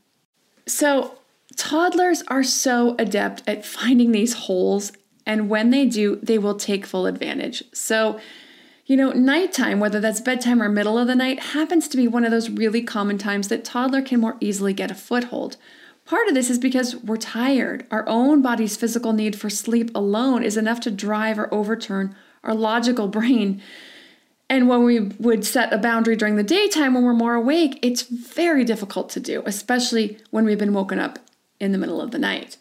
So, 0.66 1.20
Toddlers 1.56 2.24
are 2.28 2.44
so 2.44 2.96
adept 2.98 3.44
at 3.46 3.66
finding 3.66 4.12
these 4.12 4.34
holes, 4.34 4.92
and 5.26 5.50
when 5.50 5.70
they 5.70 5.86
do, 5.86 6.18
they 6.18 6.38
will 6.38 6.56
take 6.56 6.86
full 6.86 7.06
advantage. 7.06 7.64
So, 7.74 8.20
you 8.86 8.98
know, 8.98 9.12
nighttime, 9.12 9.80
whether 9.80 10.00
that's 10.00 10.22
bedtime 10.22 10.62
or 10.62 10.70
middle 10.70 10.98
of 10.98 11.08
the 11.08 11.16
night, 11.16 11.40
happens 11.40 11.88
to 11.90 11.98
be 11.98 12.08
one 12.08 12.26
of 12.26 12.32
those 12.32 12.50
really 12.50 12.82
common 12.82 13.18
times 13.18 13.48
that 13.48 13.64
toddler 13.64 14.02
can 14.02 14.20
more 14.20 14.38
easily 14.40 14.74
get 14.74 14.92
a 14.92 14.96
foothold. 14.96 15.58
Part 16.06 16.28
of 16.28 16.34
this 16.34 16.50
is 16.50 16.58
because 16.58 16.96
we're 16.96 17.18
tired. 17.18 17.86
Our 17.92 18.04
own 18.08 18.42
body's 18.42 18.76
physical 18.76 19.14
need 19.14 19.40
for 19.40 19.50
sleep 19.50 19.92
alone 19.96 20.44
is 20.44 20.58
enough 20.58 20.80
to 20.82 20.92
drive 20.92 21.40
or 21.40 21.54
overturn 21.54 22.16
our 22.44 22.56
logical 22.56 23.08
brain. 23.20 23.62
And 24.50 24.68
when 24.68 24.84
we 24.84 25.00
would 25.00 25.46
set 25.46 25.72
a 25.72 25.78
boundary 25.78 26.18
during 26.18 26.36
the 26.36 26.44
daytime 26.44 26.94
when 26.94 27.04
we're 27.04 27.14
more 27.14 27.36
awake, 27.36 27.80
it's 27.82 28.02
very 28.02 28.66
difficult 28.66 29.10
to 29.12 29.22
do, 29.22 29.44
especially 29.46 30.18
when 30.32 30.44
we've 30.44 30.60
been 30.60 30.74
woken 30.74 31.00
up 31.00 31.20
in 31.62 31.72
the 31.72 31.78
middle 31.78 32.02
of 32.02 32.12
the 32.12 32.20
night. 32.20 32.58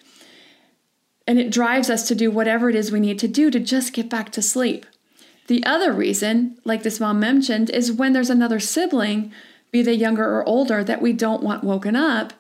And 1.31 1.39
it 1.39 1.53
drives 1.53 1.89
us 1.89 2.09
to 2.09 2.17
do 2.17 2.29
whatever 2.29 2.71
it 2.71 2.75
is 2.75 2.91
we 2.91 2.99
need 2.99 3.21
to 3.21 3.29
do 3.29 3.53
to 3.53 3.61
just 3.61 3.93
get 3.93 4.11
back 4.11 4.33
to 4.33 4.43
sleep. 4.43 4.85
The 5.47 5.65
other 5.65 5.93
reason, 5.93 6.59
like 6.65 6.83
this 6.83 6.99
mom 6.99 7.21
mentioned, 7.21 7.71
is 7.71 7.93
when 7.93 8.13
there's 8.15 8.31
another 8.31 8.59
sibling, 8.59 9.31
be 9.71 9.81
they 9.81 9.93
younger 9.93 10.25
or 10.25 10.45
older, 10.45 10.83
that 10.83 11.01
we 11.01 11.13
don't 11.13 11.45
want 11.45 11.63
woken 11.63 11.95
up, 11.95 12.33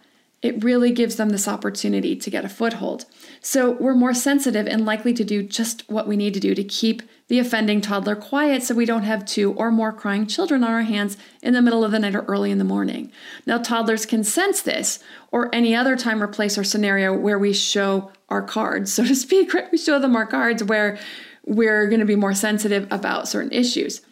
it 0.42 0.64
really 0.64 0.90
gives 0.90 1.14
them 1.14 1.28
this 1.28 1.46
opportunity 1.46 2.16
to 2.16 2.30
get 2.30 2.44
a 2.44 2.48
foothold. 2.48 3.04
So 3.40 3.70
we're 3.70 3.94
more 3.94 4.12
sensitive 4.12 4.66
and 4.66 4.84
likely 4.84 5.12
to 5.14 5.22
do 5.22 5.44
just 5.44 5.88
what 5.88 6.08
we 6.08 6.16
need 6.16 6.34
to 6.34 6.40
do 6.40 6.56
to 6.56 6.64
keep 6.64 7.02
the 7.28 7.38
offending 7.38 7.80
toddler 7.80 8.16
quiet 8.16 8.64
so 8.64 8.74
we 8.74 8.86
don't 8.86 9.04
have 9.04 9.24
two 9.24 9.52
or 9.52 9.70
more 9.70 9.92
crying 9.92 10.26
children 10.26 10.64
on 10.64 10.72
our 10.72 10.82
hands 10.82 11.16
in 11.42 11.54
the 11.54 11.62
middle 11.62 11.84
of 11.84 11.92
the 11.92 12.00
night 12.00 12.16
or 12.16 12.22
early 12.22 12.50
in 12.50 12.58
the 12.58 12.64
morning. 12.64 13.12
Now, 13.46 13.58
toddlers 13.58 14.04
can 14.04 14.24
sense 14.24 14.62
this 14.62 14.98
or 15.30 15.54
any 15.54 15.76
other 15.76 15.96
time 15.96 16.20
or 16.20 16.26
place 16.26 16.58
or 16.58 16.64
scenario 16.64 17.16
where 17.16 17.38
we 17.38 17.52
show 17.52 18.10
our 18.30 18.42
cards, 18.42 18.92
so 18.92 19.04
to 19.06 19.14
speak, 19.14 19.54
right? 19.54 19.70
We 19.70 19.78
show 19.78 19.98
them 19.98 20.16
our 20.16 20.26
cards 20.26 20.62
where 20.62 20.98
we're 21.44 21.86
going 21.86 22.00
to 22.00 22.06
be 22.06 22.16
more 22.16 22.34
sensitive 22.34 22.86
about 22.90 23.28
certain 23.28 23.52
issues. 23.52 24.02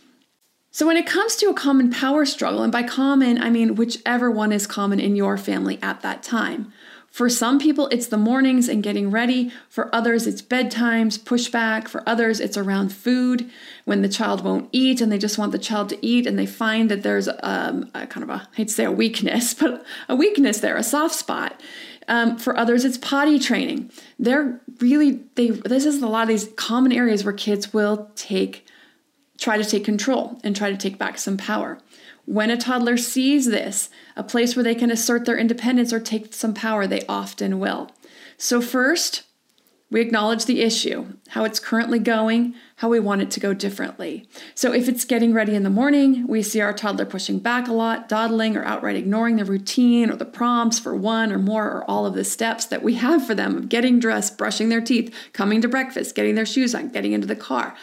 So, 0.70 0.86
when 0.86 0.96
it 0.96 1.06
comes 1.06 1.36
to 1.36 1.46
a 1.46 1.54
common 1.54 1.90
power 1.90 2.26
struggle, 2.26 2.62
and 2.62 2.70
by 2.70 2.82
common, 2.82 3.40
I 3.40 3.50
mean 3.50 3.74
whichever 3.74 4.30
one 4.30 4.52
is 4.52 4.66
common 4.66 5.00
in 5.00 5.16
your 5.16 5.38
family 5.38 5.78
at 5.82 6.02
that 6.02 6.22
time. 6.22 6.72
For 7.10 7.28
some 7.28 7.58
people, 7.58 7.88
it's 7.88 8.06
the 8.06 8.18
mornings 8.18 8.68
and 8.68 8.82
getting 8.82 9.10
ready. 9.10 9.50
For 9.68 9.92
others, 9.94 10.26
it's 10.26 10.42
bedtimes, 10.42 11.18
pushback. 11.18 11.88
For 11.88 12.02
others, 12.06 12.38
it's 12.38 12.56
around 12.56 12.90
food 12.90 13.50
when 13.86 14.02
the 14.02 14.08
child 14.08 14.44
won't 14.44 14.68
eat 14.72 15.00
and 15.00 15.10
they 15.10 15.18
just 15.18 15.38
want 15.38 15.52
the 15.52 15.58
child 15.58 15.88
to 15.88 16.06
eat 16.06 16.26
and 16.26 16.38
they 16.38 16.46
find 16.46 16.90
that 16.90 17.02
there's 17.02 17.28
um, 17.42 17.90
a 17.94 18.06
kind 18.06 18.22
of 18.22 18.30
a, 18.30 18.46
I 18.52 18.56
hate 18.56 18.68
to 18.68 18.74
say 18.74 18.84
a 18.84 18.92
weakness, 18.92 19.54
but 19.60 19.84
a 20.08 20.14
weakness 20.14 20.60
there, 20.60 20.76
a 20.76 20.82
soft 20.82 21.14
spot. 21.14 21.60
Um, 22.08 22.38
for 22.38 22.56
others, 22.56 22.84
it's 22.84 22.98
potty 22.98 23.38
training. 23.38 23.90
They're 24.18 24.60
really, 24.80 25.20
they, 25.34 25.50
this 25.50 25.84
is 25.84 26.02
a 26.02 26.08
lot 26.08 26.22
of 26.22 26.28
these 26.28 26.48
common 26.56 26.90
areas 26.90 27.22
where 27.22 27.34
kids 27.34 27.72
will 27.72 28.10
take 28.16 28.66
try 29.38 29.56
to 29.56 29.64
take 29.64 29.84
control 29.84 30.40
and 30.42 30.54
try 30.54 30.70
to 30.70 30.76
take 30.76 30.98
back 30.98 31.16
some 31.16 31.36
power. 31.36 31.78
When 32.24 32.50
a 32.50 32.56
toddler 32.56 32.96
sees 32.96 33.46
this, 33.46 33.88
a 34.16 34.22
place 34.22 34.54
where 34.56 34.64
they 34.64 34.74
can 34.74 34.90
assert 34.90 35.24
their 35.24 35.38
independence 35.38 35.92
or 35.92 36.00
take 36.00 36.34
some 36.34 36.52
power, 36.52 36.86
they 36.86 37.06
often 37.08 37.58
will. 37.58 37.90
So, 38.36 38.60
first, 38.60 39.22
we 39.90 40.00
acknowledge 40.00 40.44
the 40.44 40.60
issue, 40.60 41.14
how 41.28 41.44
it's 41.44 41.58
currently 41.58 41.98
going, 41.98 42.54
how 42.76 42.88
we 42.88 43.00
want 43.00 43.22
it 43.22 43.30
to 43.32 43.40
go 43.40 43.54
differently. 43.54 44.28
So, 44.54 44.72
if 44.72 44.88
it's 44.88 45.04
getting 45.04 45.32
ready 45.32 45.54
in 45.54 45.62
the 45.62 45.70
morning, 45.70 46.26
we 46.26 46.42
see 46.42 46.60
our 46.60 46.72
toddler 46.72 47.06
pushing 47.06 47.38
back 47.38 47.68
a 47.68 47.72
lot, 47.72 48.08
dawdling, 48.08 48.56
or 48.56 48.64
outright 48.64 48.96
ignoring 48.96 49.36
the 49.36 49.44
routine 49.44 50.10
or 50.10 50.16
the 50.16 50.24
prompts 50.24 50.78
for 50.78 50.94
one 50.94 51.32
or 51.32 51.38
more 51.38 51.64
or 51.64 51.84
all 51.90 52.04
of 52.04 52.14
the 52.14 52.24
steps 52.24 52.66
that 52.66 52.82
we 52.82 52.94
have 52.94 53.26
for 53.26 53.34
them 53.34 53.56
of 53.56 53.68
getting 53.68 53.98
dressed, 53.98 54.36
brushing 54.36 54.68
their 54.68 54.82
teeth, 54.82 55.14
coming 55.32 55.60
to 55.62 55.68
breakfast, 55.68 56.14
getting 56.14 56.34
their 56.34 56.46
shoes 56.46 56.74
on, 56.74 56.90
getting 56.90 57.12
into 57.12 57.26
the 57.26 57.36
car 57.36 57.74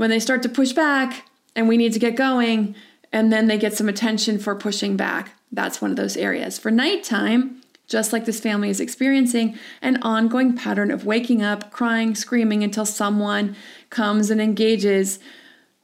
when 0.00 0.08
they 0.08 0.18
start 0.18 0.42
to 0.42 0.48
push 0.48 0.72
back 0.72 1.26
and 1.54 1.68
we 1.68 1.76
need 1.76 1.92
to 1.92 1.98
get 1.98 2.16
going, 2.16 2.74
and 3.12 3.30
then 3.30 3.48
they 3.48 3.58
get 3.58 3.74
some 3.74 3.86
attention 3.86 4.38
for 4.38 4.54
pushing 4.54 4.96
back, 4.96 5.32
that's 5.52 5.82
one 5.82 5.90
of 5.90 5.98
those 5.98 6.16
areas. 6.16 6.58
For 6.58 6.70
nighttime, 6.70 7.59
just 7.90 8.12
like 8.12 8.24
this 8.24 8.40
family 8.40 8.70
is 8.70 8.80
experiencing, 8.80 9.58
an 9.82 10.00
ongoing 10.02 10.56
pattern 10.56 10.92
of 10.92 11.04
waking 11.04 11.42
up, 11.42 11.72
crying, 11.72 12.14
screaming 12.14 12.62
until 12.62 12.86
someone 12.86 13.56
comes 13.90 14.30
and 14.30 14.40
engages 14.40 15.18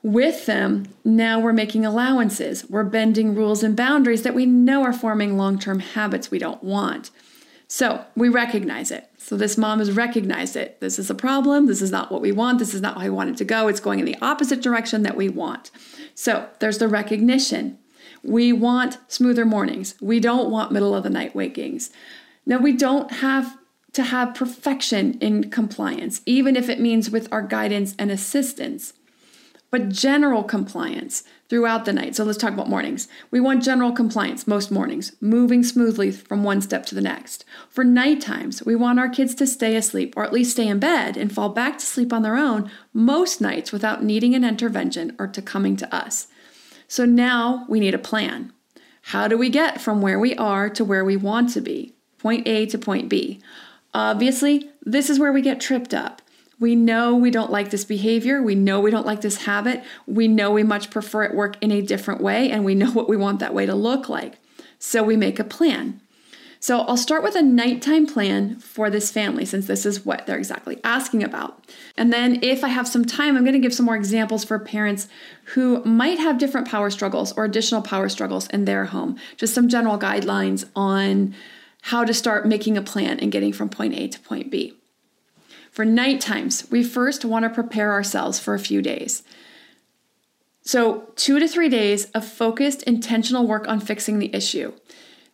with 0.02 0.46
them. 0.46 0.86
Now 1.04 1.40
we're 1.40 1.52
making 1.52 1.84
allowances. 1.84 2.64
We're 2.70 2.84
bending 2.84 3.34
rules 3.34 3.64
and 3.64 3.76
boundaries 3.76 4.22
that 4.22 4.36
we 4.36 4.46
know 4.46 4.84
are 4.84 4.92
forming 4.92 5.36
long 5.36 5.58
term 5.58 5.80
habits 5.80 6.30
we 6.30 6.38
don't 6.38 6.62
want. 6.62 7.10
So 7.66 8.04
we 8.14 8.28
recognize 8.28 8.92
it. 8.92 9.10
So 9.18 9.36
this 9.36 9.58
mom 9.58 9.80
has 9.80 9.90
recognized 9.90 10.54
it. 10.54 10.80
This 10.80 11.00
is 11.00 11.10
a 11.10 11.14
problem. 11.14 11.66
This 11.66 11.82
is 11.82 11.90
not 11.90 12.12
what 12.12 12.20
we 12.20 12.30
want. 12.30 12.60
This 12.60 12.72
is 12.72 12.80
not 12.80 12.96
how 12.96 13.02
we 13.02 13.10
want 13.10 13.30
it 13.30 13.36
to 13.38 13.44
go. 13.44 13.66
It's 13.66 13.80
going 13.80 13.98
in 13.98 14.04
the 14.04 14.16
opposite 14.22 14.62
direction 14.62 15.02
that 15.02 15.16
we 15.16 15.28
want. 15.28 15.72
So 16.14 16.48
there's 16.60 16.78
the 16.78 16.86
recognition. 16.86 17.78
We 18.26 18.52
want 18.52 18.98
smoother 19.08 19.44
mornings. 19.44 19.94
We 20.00 20.20
don't 20.20 20.50
want 20.50 20.72
middle 20.72 20.94
of 20.94 21.04
the 21.04 21.10
night 21.10 21.34
wakings. 21.34 21.90
Now, 22.44 22.58
we 22.58 22.72
don't 22.72 23.10
have 23.10 23.56
to 23.92 24.02
have 24.02 24.34
perfection 24.34 25.18
in 25.20 25.50
compliance, 25.50 26.20
even 26.26 26.54
if 26.54 26.68
it 26.68 26.80
means 26.80 27.10
with 27.10 27.32
our 27.32 27.42
guidance 27.42 27.94
and 27.98 28.10
assistance 28.10 28.92
but 29.70 29.88
general 29.88 30.42
compliance 30.42 31.24
throughout 31.48 31.84
the 31.84 31.92
night. 31.92 32.16
So 32.16 32.24
let's 32.24 32.38
talk 32.38 32.52
about 32.52 32.68
mornings. 32.68 33.08
We 33.30 33.40
want 33.40 33.62
general 33.62 33.92
compliance 33.92 34.46
most 34.46 34.70
mornings, 34.70 35.12
moving 35.20 35.62
smoothly 35.62 36.10
from 36.10 36.44
one 36.44 36.60
step 36.60 36.86
to 36.86 36.94
the 36.94 37.00
next. 37.00 37.44
For 37.68 37.84
night 37.84 38.20
times, 38.20 38.64
we 38.64 38.74
want 38.74 38.98
our 38.98 39.08
kids 39.08 39.34
to 39.36 39.46
stay 39.46 39.76
asleep 39.76 40.14
or 40.16 40.24
at 40.24 40.32
least 40.32 40.52
stay 40.52 40.68
in 40.68 40.78
bed 40.78 41.16
and 41.16 41.32
fall 41.32 41.48
back 41.48 41.78
to 41.78 41.86
sleep 41.86 42.12
on 42.12 42.22
their 42.22 42.36
own 42.36 42.70
most 42.92 43.40
nights 43.40 43.72
without 43.72 44.02
needing 44.02 44.34
an 44.34 44.44
intervention 44.44 45.14
or 45.18 45.26
to 45.26 45.42
coming 45.42 45.76
to 45.76 45.94
us. 45.94 46.28
So 46.88 47.04
now 47.04 47.66
we 47.68 47.80
need 47.80 47.94
a 47.94 47.98
plan. 47.98 48.52
How 49.02 49.28
do 49.28 49.38
we 49.38 49.50
get 49.50 49.80
from 49.80 50.02
where 50.02 50.18
we 50.18 50.34
are 50.34 50.68
to 50.70 50.84
where 50.84 51.04
we 51.04 51.16
want 51.16 51.52
to 51.54 51.60
be? 51.60 51.94
Point 52.18 52.46
A 52.48 52.66
to 52.66 52.78
point 52.78 53.08
B. 53.08 53.40
Obviously, 53.94 54.70
this 54.82 55.08
is 55.08 55.18
where 55.18 55.32
we 55.32 55.42
get 55.42 55.60
tripped 55.60 55.94
up. 55.94 56.22
We 56.58 56.74
know 56.74 57.14
we 57.14 57.30
don't 57.30 57.52
like 57.52 57.70
this 57.70 57.84
behavior. 57.84 58.42
We 58.42 58.54
know 58.54 58.80
we 58.80 58.90
don't 58.90 59.06
like 59.06 59.20
this 59.20 59.44
habit. 59.44 59.84
We 60.06 60.26
know 60.26 60.50
we 60.50 60.62
much 60.62 60.90
prefer 60.90 61.24
it 61.24 61.34
work 61.34 61.56
in 61.60 61.70
a 61.70 61.82
different 61.82 62.20
way, 62.20 62.50
and 62.50 62.64
we 62.64 62.74
know 62.74 62.90
what 62.92 63.08
we 63.08 63.16
want 63.16 63.40
that 63.40 63.54
way 63.54 63.66
to 63.66 63.74
look 63.74 64.08
like. 64.08 64.38
So 64.78 65.02
we 65.02 65.16
make 65.16 65.38
a 65.38 65.44
plan. 65.44 66.00
So 66.60 66.80
I'll 66.80 66.96
start 66.96 67.22
with 67.22 67.36
a 67.36 67.42
nighttime 67.42 68.06
plan 68.06 68.56
for 68.56 68.90
this 68.90 69.10
family 69.10 69.44
since 69.44 69.66
this 69.66 69.84
is 69.84 70.04
what 70.04 70.26
they're 70.26 70.38
exactly 70.38 70.80
asking 70.82 71.22
about. 71.22 71.64
And 71.96 72.12
then, 72.12 72.42
if 72.42 72.64
I 72.64 72.68
have 72.68 72.88
some 72.88 73.04
time, 73.04 73.36
I'm 73.36 73.44
going 73.44 73.52
to 73.52 73.60
give 73.60 73.74
some 73.74 73.86
more 73.86 73.96
examples 73.96 74.44
for 74.44 74.58
parents 74.58 75.08
who 75.54 75.84
might 75.84 76.18
have 76.18 76.38
different 76.38 76.68
power 76.68 76.90
struggles 76.90 77.32
or 77.32 77.44
additional 77.44 77.82
power 77.82 78.08
struggles 78.08 78.46
in 78.48 78.64
their 78.64 78.86
home. 78.86 79.16
Just 79.36 79.54
some 79.54 79.68
general 79.68 79.98
guidelines 79.98 80.68
on 80.74 81.34
how 81.82 82.04
to 82.04 82.14
start 82.14 82.48
making 82.48 82.76
a 82.76 82.82
plan 82.82 83.20
and 83.20 83.30
getting 83.30 83.52
from 83.52 83.68
point 83.68 83.94
A 83.94 84.08
to 84.08 84.20
point 84.20 84.50
B. 84.50 84.74
For 85.70 85.84
night 85.84 86.20
times, 86.20 86.66
we 86.70 86.82
first 86.82 87.24
want 87.24 87.44
to 87.44 87.50
prepare 87.50 87.92
ourselves 87.92 88.40
for 88.40 88.54
a 88.54 88.58
few 88.58 88.80
days. 88.80 89.22
So, 90.62 91.12
two 91.14 91.38
to 91.38 91.46
three 91.46 91.68
days 91.68 92.06
of 92.06 92.26
focused, 92.26 92.82
intentional 92.84 93.46
work 93.46 93.68
on 93.68 93.78
fixing 93.78 94.18
the 94.18 94.34
issue. 94.34 94.72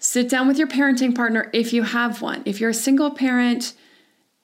Sit 0.03 0.29
down 0.29 0.49
with 0.49 0.59
your 0.59 0.67
parenting 0.67 1.15
partner 1.15 1.49
if 1.53 1.73
you 1.73 1.85
have 1.85 2.21
one. 2.21 2.43
If 2.45 2.61
you're 2.61 2.71
a 2.71 2.75
single 2.75 3.13
parent, 3.13 3.73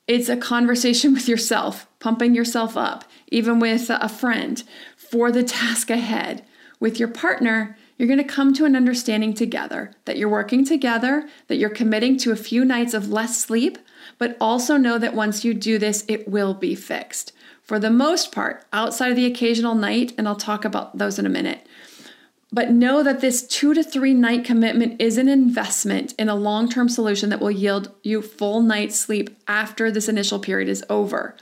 it's 0.06 0.28
a 0.28 0.36
conversation 0.36 1.12
with 1.14 1.28
yourself, 1.28 1.88
pumping 1.98 2.32
yourself 2.32 2.76
up, 2.76 3.04
even 3.32 3.58
with 3.58 3.90
a 3.90 4.08
friend 4.08 4.62
for 4.96 5.32
the 5.32 5.42
task 5.42 5.90
ahead. 5.90 6.44
With 6.78 7.00
your 7.00 7.08
partner, 7.08 7.76
you're 7.96 8.06
going 8.06 8.18
to 8.18 8.24
come 8.24 8.54
to 8.54 8.66
an 8.66 8.76
understanding 8.76 9.34
together 9.34 9.90
that 10.04 10.16
you're 10.16 10.28
working 10.28 10.64
together, 10.64 11.28
that 11.48 11.56
you're 11.56 11.70
committing 11.70 12.16
to 12.18 12.30
a 12.30 12.36
few 12.36 12.64
nights 12.64 12.94
of 12.94 13.10
less 13.10 13.36
sleep, 13.36 13.78
but 14.16 14.36
also 14.40 14.76
know 14.76 14.96
that 14.96 15.12
once 15.12 15.44
you 15.44 15.54
do 15.54 15.76
this, 15.76 16.04
it 16.06 16.28
will 16.28 16.54
be 16.54 16.76
fixed. 16.76 17.32
For 17.64 17.80
the 17.80 17.90
most 17.90 18.30
part, 18.30 18.64
outside 18.72 19.10
of 19.10 19.16
the 19.16 19.26
occasional 19.26 19.74
night, 19.74 20.12
and 20.16 20.28
I'll 20.28 20.36
talk 20.36 20.64
about 20.64 20.98
those 20.98 21.18
in 21.18 21.26
a 21.26 21.28
minute. 21.28 21.66
But 22.50 22.70
know 22.70 23.02
that 23.02 23.20
this 23.20 23.46
two 23.46 23.74
to 23.74 23.82
three 23.82 24.14
night 24.14 24.44
commitment 24.44 25.00
is 25.00 25.18
an 25.18 25.28
investment 25.28 26.14
in 26.18 26.28
a 26.28 26.34
long 26.34 26.68
term 26.68 26.88
solution 26.88 27.28
that 27.30 27.40
will 27.40 27.50
yield 27.50 27.92
you 28.02 28.22
full 28.22 28.62
night's 28.62 28.98
sleep 28.98 29.36
after 29.46 29.90
this 29.90 30.08
initial 30.08 30.38
period 30.38 30.68
is 30.68 30.84
over. 30.88 31.36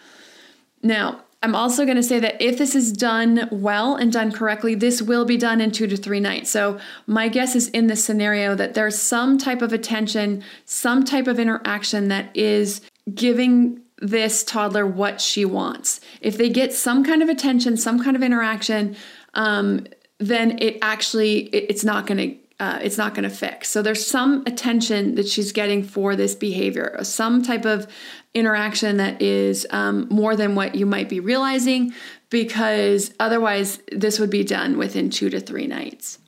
Now, 0.83 1.23
I'm 1.43 1.55
also 1.55 1.85
going 1.85 1.97
to 1.97 2.03
say 2.03 2.19
that 2.19 2.41
if 2.43 2.59
this 2.59 2.75
is 2.75 2.93
done 2.93 3.49
well 3.53 3.95
and 3.95 4.13
done 4.13 4.33
correctly, 4.33 4.75
this 4.75 5.01
will 5.01 5.25
be 5.25 5.37
done 5.37 5.61
in 5.61 5.71
two 5.71 5.87
to 5.87 5.97
three 5.97 6.19
nights. 6.19 6.51
So, 6.51 6.81
my 7.07 7.29
guess 7.29 7.55
is 7.55 7.69
in 7.69 7.87
this 7.87 8.05
scenario 8.05 8.55
that 8.57 8.75
there's 8.75 9.01
some 9.01 9.39
type 9.39 9.63
of 9.63 9.73
attention, 9.73 10.43
some 10.65 11.05
type 11.05 11.29
of 11.29 11.39
interaction 11.39 12.09
that 12.09 12.37
is 12.37 12.81
giving 13.15 13.81
this 13.99 14.43
toddler 14.43 14.87
what 14.87 15.21
she 15.21 15.45
wants. 15.45 16.01
If 16.21 16.37
they 16.37 16.51
get 16.51 16.73
some 16.73 17.05
kind 17.05 17.23
of 17.23 17.29
attention, 17.29 17.77
some 17.77 18.03
kind 18.03 18.17
of 18.17 18.23
interaction, 18.23 18.97
um, 19.35 19.87
then 20.19 20.59
it 20.61 20.79
actually 20.83 21.45
it, 21.55 21.67
it's 21.71 21.85
not 21.85 22.07
going 22.07 22.19
to 22.19 22.37
uh, 22.59 22.79
it's 22.83 22.97
not 22.97 23.15
going 23.15 23.29
to 23.29 23.35
fix. 23.35 23.69
So 23.69 23.83
there's 23.83 24.07
some 24.07 24.43
attention 24.47 25.17
that 25.17 25.29
she's 25.29 25.53
getting 25.53 25.83
for 25.83 26.17
this 26.17 26.35
behavior, 26.35 26.97
some 27.03 27.43
type 27.43 27.67
of 27.67 27.87
interaction 28.33 28.97
that 28.97 29.21
is 29.21 29.67
um, 29.71 30.07
more 30.11 30.35
than 30.35 30.55
what 30.55 30.75
you 30.75 30.87
might 30.87 31.11
be 31.11 31.21
realizing, 31.21 31.93
because 32.31 33.13
otherwise 33.21 33.81
this 33.93 34.19
would 34.19 34.31
be 34.31 34.43
done 34.43 34.79
within 34.79 35.11
two 35.11 35.29
to 35.29 35.39
three 35.39 35.67
nights. 35.67 36.19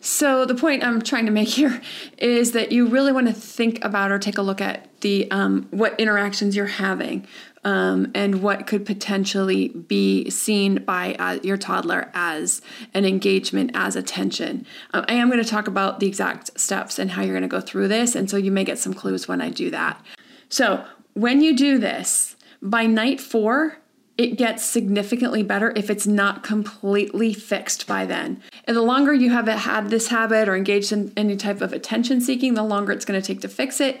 So 0.00 0.46
the 0.46 0.54
point 0.54 0.84
I'm 0.84 1.02
trying 1.02 1.26
to 1.26 1.32
make 1.32 1.48
here 1.48 1.82
is 2.18 2.52
that 2.52 2.72
you 2.72 2.88
really 2.88 3.12
want 3.12 3.26
to 3.26 3.34
think 3.34 3.84
about 3.84 4.10
or 4.10 4.18
take 4.18 4.38
a 4.38 4.42
look 4.42 4.62
at 4.62 4.87
the 5.00 5.30
um, 5.30 5.66
what 5.70 5.98
interactions 5.98 6.56
you're 6.56 6.66
having 6.66 7.26
um, 7.64 8.10
and 8.14 8.42
what 8.42 8.66
could 8.66 8.86
potentially 8.86 9.68
be 9.68 10.30
seen 10.30 10.84
by 10.84 11.14
uh, 11.18 11.38
your 11.42 11.56
toddler 11.56 12.10
as 12.14 12.62
an 12.94 13.04
engagement, 13.04 13.70
as 13.74 13.96
attention. 13.96 14.66
Um, 14.92 15.04
I 15.08 15.14
am 15.14 15.28
going 15.28 15.42
to 15.42 15.48
talk 15.48 15.68
about 15.68 16.00
the 16.00 16.06
exact 16.06 16.58
steps 16.58 16.98
and 16.98 17.10
how 17.10 17.22
you're 17.22 17.34
going 17.34 17.42
to 17.42 17.48
go 17.48 17.60
through 17.60 17.88
this, 17.88 18.14
and 18.14 18.30
so 18.30 18.36
you 18.36 18.50
may 18.50 18.64
get 18.64 18.78
some 18.78 18.94
clues 18.94 19.28
when 19.28 19.40
I 19.40 19.50
do 19.50 19.70
that. 19.70 20.02
So 20.48 20.84
when 21.14 21.42
you 21.42 21.56
do 21.56 21.78
this, 21.78 22.36
by 22.62 22.86
night 22.86 23.20
four, 23.20 23.78
it 24.16 24.36
gets 24.36 24.64
significantly 24.64 25.44
better 25.44 25.72
if 25.76 25.88
it's 25.88 26.06
not 26.06 26.42
completely 26.42 27.32
fixed 27.32 27.86
by 27.86 28.04
then. 28.04 28.42
And 28.64 28.76
the 28.76 28.82
longer 28.82 29.14
you 29.14 29.30
have 29.30 29.46
had 29.46 29.90
this 29.90 30.08
habit 30.08 30.48
or 30.48 30.56
engaged 30.56 30.90
in 30.90 31.12
any 31.16 31.36
type 31.36 31.60
of 31.60 31.72
attention 31.72 32.20
seeking, 32.20 32.54
the 32.54 32.64
longer 32.64 32.92
it's 32.92 33.04
going 33.04 33.20
to 33.20 33.26
take 33.26 33.40
to 33.42 33.48
fix 33.48 33.80
it. 33.80 34.00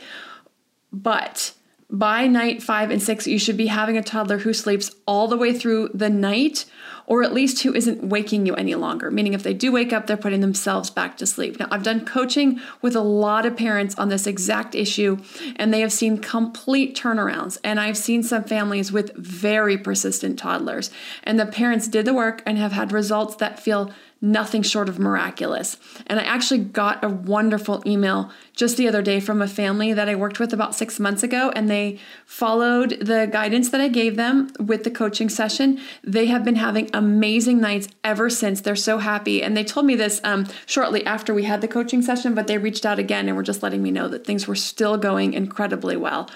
But 0.92 1.52
by 1.90 2.26
night 2.26 2.62
five 2.62 2.90
and 2.90 3.02
six, 3.02 3.26
you 3.26 3.38
should 3.38 3.56
be 3.56 3.68
having 3.68 3.96
a 3.96 4.02
toddler 4.02 4.38
who 4.38 4.52
sleeps 4.52 4.90
all 5.06 5.28
the 5.28 5.36
way 5.36 5.52
through 5.52 5.90
the 5.94 6.10
night 6.10 6.66
or 7.08 7.22
at 7.22 7.32
least 7.32 7.62
who 7.62 7.74
isn't 7.74 8.04
waking 8.04 8.44
you 8.44 8.54
any 8.54 8.74
longer. 8.74 9.10
Meaning, 9.10 9.32
if 9.32 9.42
they 9.42 9.54
do 9.54 9.72
wake 9.72 9.94
up, 9.94 10.06
they're 10.06 10.16
putting 10.16 10.42
themselves 10.42 10.90
back 10.90 11.16
to 11.16 11.26
sleep. 11.26 11.58
Now, 11.58 11.66
I've 11.70 11.82
done 11.82 12.04
coaching 12.04 12.60
with 12.82 12.94
a 12.94 13.00
lot 13.00 13.46
of 13.46 13.56
parents 13.56 13.94
on 13.98 14.10
this 14.10 14.26
exact 14.26 14.74
issue, 14.74 15.16
and 15.56 15.72
they 15.72 15.80
have 15.80 15.92
seen 15.92 16.18
complete 16.18 16.94
turnarounds. 16.94 17.56
And 17.64 17.80
I've 17.80 17.96
seen 17.96 18.22
some 18.22 18.44
families 18.44 18.92
with 18.92 19.16
very 19.16 19.78
persistent 19.78 20.38
toddlers, 20.38 20.90
and 21.24 21.40
the 21.40 21.46
parents 21.46 21.88
did 21.88 22.04
the 22.04 22.12
work 22.12 22.42
and 22.44 22.58
have 22.58 22.72
had 22.72 22.92
results 22.92 23.36
that 23.36 23.58
feel 23.58 23.90
nothing 24.20 24.62
short 24.62 24.88
of 24.88 24.98
miraculous. 24.98 25.76
And 26.06 26.18
I 26.18 26.24
actually 26.24 26.58
got 26.58 27.04
a 27.04 27.08
wonderful 27.08 27.82
email 27.86 28.30
just 28.52 28.76
the 28.76 28.88
other 28.88 29.02
day 29.02 29.20
from 29.20 29.40
a 29.40 29.46
family 29.46 29.92
that 29.92 30.08
I 30.08 30.16
worked 30.16 30.40
with 30.40 30.52
about 30.52 30.74
six 30.74 30.98
months 30.98 31.22
ago, 31.22 31.52
and 31.54 31.70
they 31.70 32.00
followed 32.26 32.98
the 33.00 33.28
guidance 33.30 33.70
that 33.70 33.80
I 33.80 33.88
gave 33.88 34.16
them 34.16 34.50
with 34.58 34.82
the 34.82 34.90
coaching 34.90 35.28
session. 35.28 35.80
They 36.02 36.26
have 36.26 36.44
been 36.44 36.56
having 36.56 36.90
amazing 36.92 37.60
nights 37.60 37.88
ever 38.02 38.28
since. 38.28 38.60
They're 38.60 38.74
so 38.74 38.98
happy. 38.98 39.42
And 39.42 39.56
they 39.56 39.64
told 39.64 39.86
me 39.86 39.94
this 39.94 40.20
um, 40.24 40.46
shortly 40.66 41.06
after 41.06 41.32
we 41.32 41.44
had 41.44 41.60
the 41.60 41.68
coaching 41.68 42.02
session, 42.02 42.34
but 42.34 42.48
they 42.48 42.58
reached 42.58 42.84
out 42.84 42.98
again 42.98 43.28
and 43.28 43.36
were 43.36 43.42
just 43.42 43.62
letting 43.62 43.82
me 43.82 43.92
know 43.92 44.08
that 44.08 44.26
things 44.26 44.48
were 44.48 44.56
still 44.56 44.96
going 44.96 45.32
incredibly 45.32 45.96
well. 45.96 46.28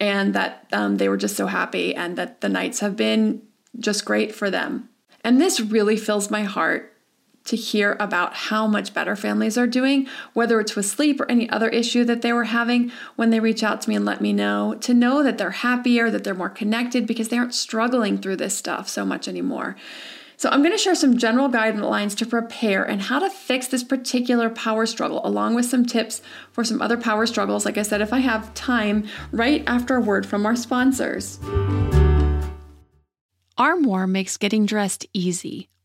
And 0.00 0.34
that 0.34 0.66
um, 0.72 0.98
they 0.98 1.08
were 1.08 1.16
just 1.16 1.36
so 1.36 1.46
happy, 1.46 1.92
and 1.92 2.16
that 2.16 2.40
the 2.40 2.48
nights 2.48 2.78
have 2.80 2.94
been 2.96 3.42
just 3.78 4.04
great 4.04 4.32
for 4.32 4.48
them. 4.48 4.88
And 5.24 5.40
this 5.40 5.58
really 5.60 5.96
fills 5.96 6.30
my 6.30 6.44
heart 6.44 6.94
to 7.48 7.56
hear 7.56 7.96
about 7.98 8.34
how 8.34 8.66
much 8.66 8.94
better 8.94 9.16
families 9.16 9.58
are 9.58 9.66
doing, 9.66 10.06
whether 10.32 10.60
it's 10.60 10.76
with 10.76 10.86
sleep 10.86 11.20
or 11.20 11.30
any 11.30 11.48
other 11.50 11.68
issue 11.68 12.04
that 12.04 12.22
they 12.22 12.32
were 12.32 12.44
having 12.44 12.92
when 13.16 13.30
they 13.30 13.40
reach 13.40 13.62
out 13.62 13.80
to 13.82 13.88
me 13.88 13.96
and 13.96 14.04
let 14.04 14.20
me 14.20 14.32
know, 14.32 14.74
to 14.80 14.94
know 14.94 15.22
that 15.22 15.38
they're 15.38 15.50
happier, 15.50 16.10
that 16.10 16.24
they're 16.24 16.34
more 16.34 16.48
connected 16.48 17.06
because 17.06 17.28
they 17.28 17.38
aren't 17.38 17.54
struggling 17.54 18.18
through 18.18 18.36
this 18.36 18.56
stuff 18.56 18.88
so 18.88 19.04
much 19.04 19.26
anymore. 19.28 19.76
So, 20.36 20.48
I'm 20.50 20.62
going 20.62 20.72
to 20.72 20.78
share 20.78 20.94
some 20.94 21.18
general 21.18 21.48
guidelines 21.48 22.16
to 22.18 22.24
prepare 22.24 22.84
and 22.84 23.02
how 23.02 23.18
to 23.18 23.28
fix 23.28 23.66
this 23.66 23.82
particular 23.82 24.48
power 24.48 24.86
struggle, 24.86 25.20
along 25.26 25.56
with 25.56 25.66
some 25.66 25.84
tips 25.84 26.22
for 26.52 26.62
some 26.62 26.80
other 26.80 26.96
power 26.96 27.26
struggles, 27.26 27.64
like 27.64 27.76
I 27.76 27.82
said, 27.82 28.00
if 28.00 28.12
I 28.12 28.20
have 28.20 28.54
time, 28.54 29.08
right 29.32 29.64
after 29.66 29.96
a 29.96 30.00
word 30.00 30.26
from 30.26 30.46
our 30.46 30.54
sponsors. 30.54 31.40
Armoire 33.56 34.06
makes 34.06 34.36
getting 34.36 34.64
dressed 34.64 35.06
easy. 35.12 35.68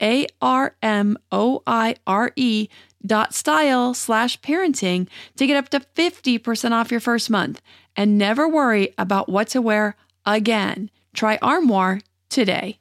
a 0.00 0.26
R 0.40 0.76
M 0.82 1.16
O 1.30 1.62
I 1.66 1.96
R 2.06 2.32
E 2.36 2.68
dot 3.04 3.34
style 3.34 3.94
slash 3.94 4.40
parenting 4.40 5.08
to 5.36 5.46
get 5.46 5.56
up 5.56 5.68
to 5.70 5.80
50% 5.80 6.72
off 6.72 6.90
your 6.90 7.00
first 7.00 7.30
month 7.30 7.62
and 7.96 8.18
never 8.18 8.48
worry 8.48 8.94
about 8.98 9.28
what 9.28 9.48
to 9.48 9.62
wear 9.62 9.96
again. 10.26 10.90
Try 11.14 11.38
Armoire 11.42 12.00
today. 12.28 12.78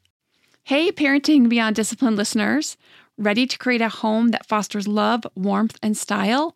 Hey, 0.64 0.92
Parenting 0.92 1.48
Beyond 1.50 1.76
Discipline 1.76 2.16
listeners. 2.16 2.78
Ready 3.18 3.48
to 3.48 3.58
create 3.58 3.82
a 3.82 3.90
home 3.90 4.30
that 4.30 4.46
fosters 4.46 4.88
love, 4.88 5.26
warmth, 5.34 5.78
and 5.82 5.98
style? 5.98 6.56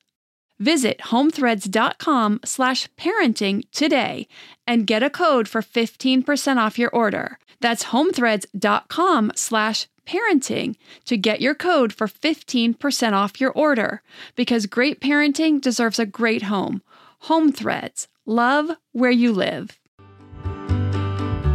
Visit 0.61 0.99
homethreads.com 1.05 2.41
slash 2.45 2.87
parenting 2.95 3.63
today 3.71 4.27
and 4.67 4.85
get 4.85 5.01
a 5.01 5.09
code 5.09 5.47
for 5.47 5.63
15% 5.63 6.57
off 6.57 6.77
your 6.77 6.91
order. 6.91 7.39
That's 7.61 7.85
homethreads.com 7.85 9.31
slash 9.35 9.87
parenting 10.05 10.75
to 11.05 11.17
get 11.17 11.41
your 11.41 11.55
code 11.55 11.91
for 11.91 12.07
15% 12.07 13.13
off 13.13 13.41
your 13.41 13.51
order 13.53 14.03
because 14.35 14.67
great 14.67 15.01
parenting 15.01 15.59
deserves 15.59 15.97
a 15.97 16.05
great 16.05 16.43
home. 16.43 16.83
Home 17.21 17.51
Threads, 17.51 18.07
love 18.27 18.69
where 18.91 19.09
you 19.09 19.33
live. 19.33 19.79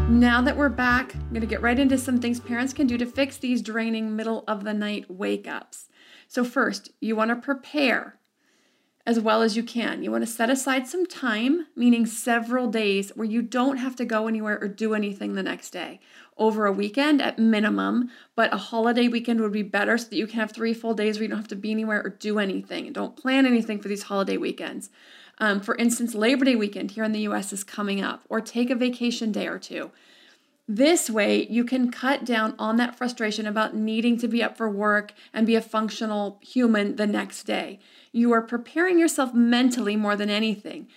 Now 0.09 0.43
that 0.43 0.57
we're 0.57 0.69
back, 0.69 1.15
I'm 1.15 1.29
going 1.29 1.43
to 1.43 1.47
get 1.47 1.63
right 1.63 1.79
into 1.79 1.97
some 1.97 2.19
things 2.19 2.41
parents 2.41 2.73
can 2.73 2.89
do 2.89 2.99
to 2.99 3.07
fix 3.07 3.37
these 3.37 3.63
draining 3.63 4.17
middle 4.17 4.43
of 4.49 4.65
the 4.65 4.75
night 4.75 5.09
wake 5.09 5.47
ups. 5.47 5.87
So, 6.27 6.43
first, 6.43 6.91
you 7.01 7.15
want 7.15 7.31
to 7.31 7.37
prepare 7.37 8.19
as 9.07 9.21
well 9.21 9.41
as 9.41 9.57
you 9.57 9.63
can. 9.63 10.03
You 10.03 10.11
want 10.11 10.27
to 10.27 10.31
set 10.31 10.51
aside 10.51 10.89
some 10.89 11.07
time, 11.07 11.69
meaning 11.77 12.07
several 12.07 12.67
days, 12.67 13.11
where 13.11 13.27
you 13.27 13.41
don't 13.41 13.77
have 13.77 13.95
to 13.97 14.05
go 14.05 14.27
anywhere 14.27 14.59
or 14.61 14.67
do 14.67 14.95
anything 14.95 15.35
the 15.35 15.45
next 15.45 15.71
day. 15.71 16.01
Over 16.37 16.67
a 16.67 16.73
weekend 16.73 17.23
at 17.23 17.39
minimum, 17.39 18.11
but 18.35 18.53
a 18.53 18.59
holiday 18.59 19.07
weekend 19.07 19.41
would 19.41 19.53
be 19.53 19.63
better 19.63 19.97
so 19.97 20.09
that 20.09 20.17
you 20.17 20.27
can 20.27 20.41
have 20.41 20.51
three 20.51 20.75
full 20.75 20.93
days 20.93 21.17
where 21.17 21.23
you 21.23 21.29
don't 21.29 21.39
have 21.39 21.49
to 21.49 21.57
be 21.57 21.71
anywhere 21.71 22.03
or 22.05 22.11
do 22.11 22.41
anything. 22.41 22.93
Don't 22.93 23.17
plan 23.17 23.47
anything 23.47 23.81
for 23.81 23.89
these 23.89 24.03
holiday 24.03 24.37
weekends. 24.37 24.91
Um, 25.39 25.61
for 25.61 25.77
instance, 25.77 26.15
Labor 26.15 26.45
Day 26.45 26.57
weekend 26.57 26.93
here 26.93 27.05
in 27.05 27.13
the 27.13 27.21
US 27.21 27.53
is 27.53 27.63
coming 27.63 28.03
up, 28.03 28.23
or 28.29 28.41
take 28.41 28.71
a 28.71 28.75
vacation 28.75 29.31
day 29.31 29.47
or 29.47 29.59
two. 29.59 29.93
This 30.69 31.09
way, 31.09 31.47
you 31.47 31.63
can 31.65 31.93
cut 31.93 32.25
down 32.25 32.57
on 32.59 32.77
that 32.77 32.97
frustration 32.97 33.47
about 33.47 33.77
needing 33.77 34.19
to 34.19 34.27
be 34.27 34.43
up 34.43 34.57
for 34.57 34.69
work 34.69 35.13
and 35.33 35.47
be 35.47 35.55
a 35.55 35.61
functional 35.61 36.41
human 36.43 36.97
the 36.97 37.07
next 37.07 37.45
day. 37.45 37.79
You 38.17 38.33
are 38.33 38.41
preparing 38.41 38.99
yourself 38.99 39.35
mentally 39.35 39.95
more 39.95 40.17
than 40.17 40.31
anything. 40.31 40.89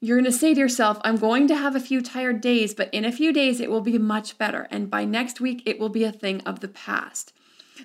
You're 0.00 0.16
going 0.16 0.24
to 0.24 0.32
say 0.32 0.54
to 0.54 0.60
yourself, 0.60 0.98
I'm 1.04 1.18
going 1.18 1.46
to 1.48 1.56
have 1.56 1.76
a 1.76 1.80
few 1.80 2.00
tired 2.00 2.40
days, 2.40 2.72
but 2.72 2.88
in 2.92 3.04
a 3.04 3.12
few 3.12 3.34
days 3.34 3.60
it 3.60 3.70
will 3.70 3.82
be 3.82 3.98
much 3.98 4.38
better. 4.38 4.66
And 4.70 4.90
by 4.90 5.04
next 5.04 5.42
week, 5.42 5.62
it 5.66 5.78
will 5.78 5.90
be 5.90 6.04
a 6.04 6.10
thing 6.10 6.40
of 6.46 6.60
the 6.60 6.68
past. 6.68 7.34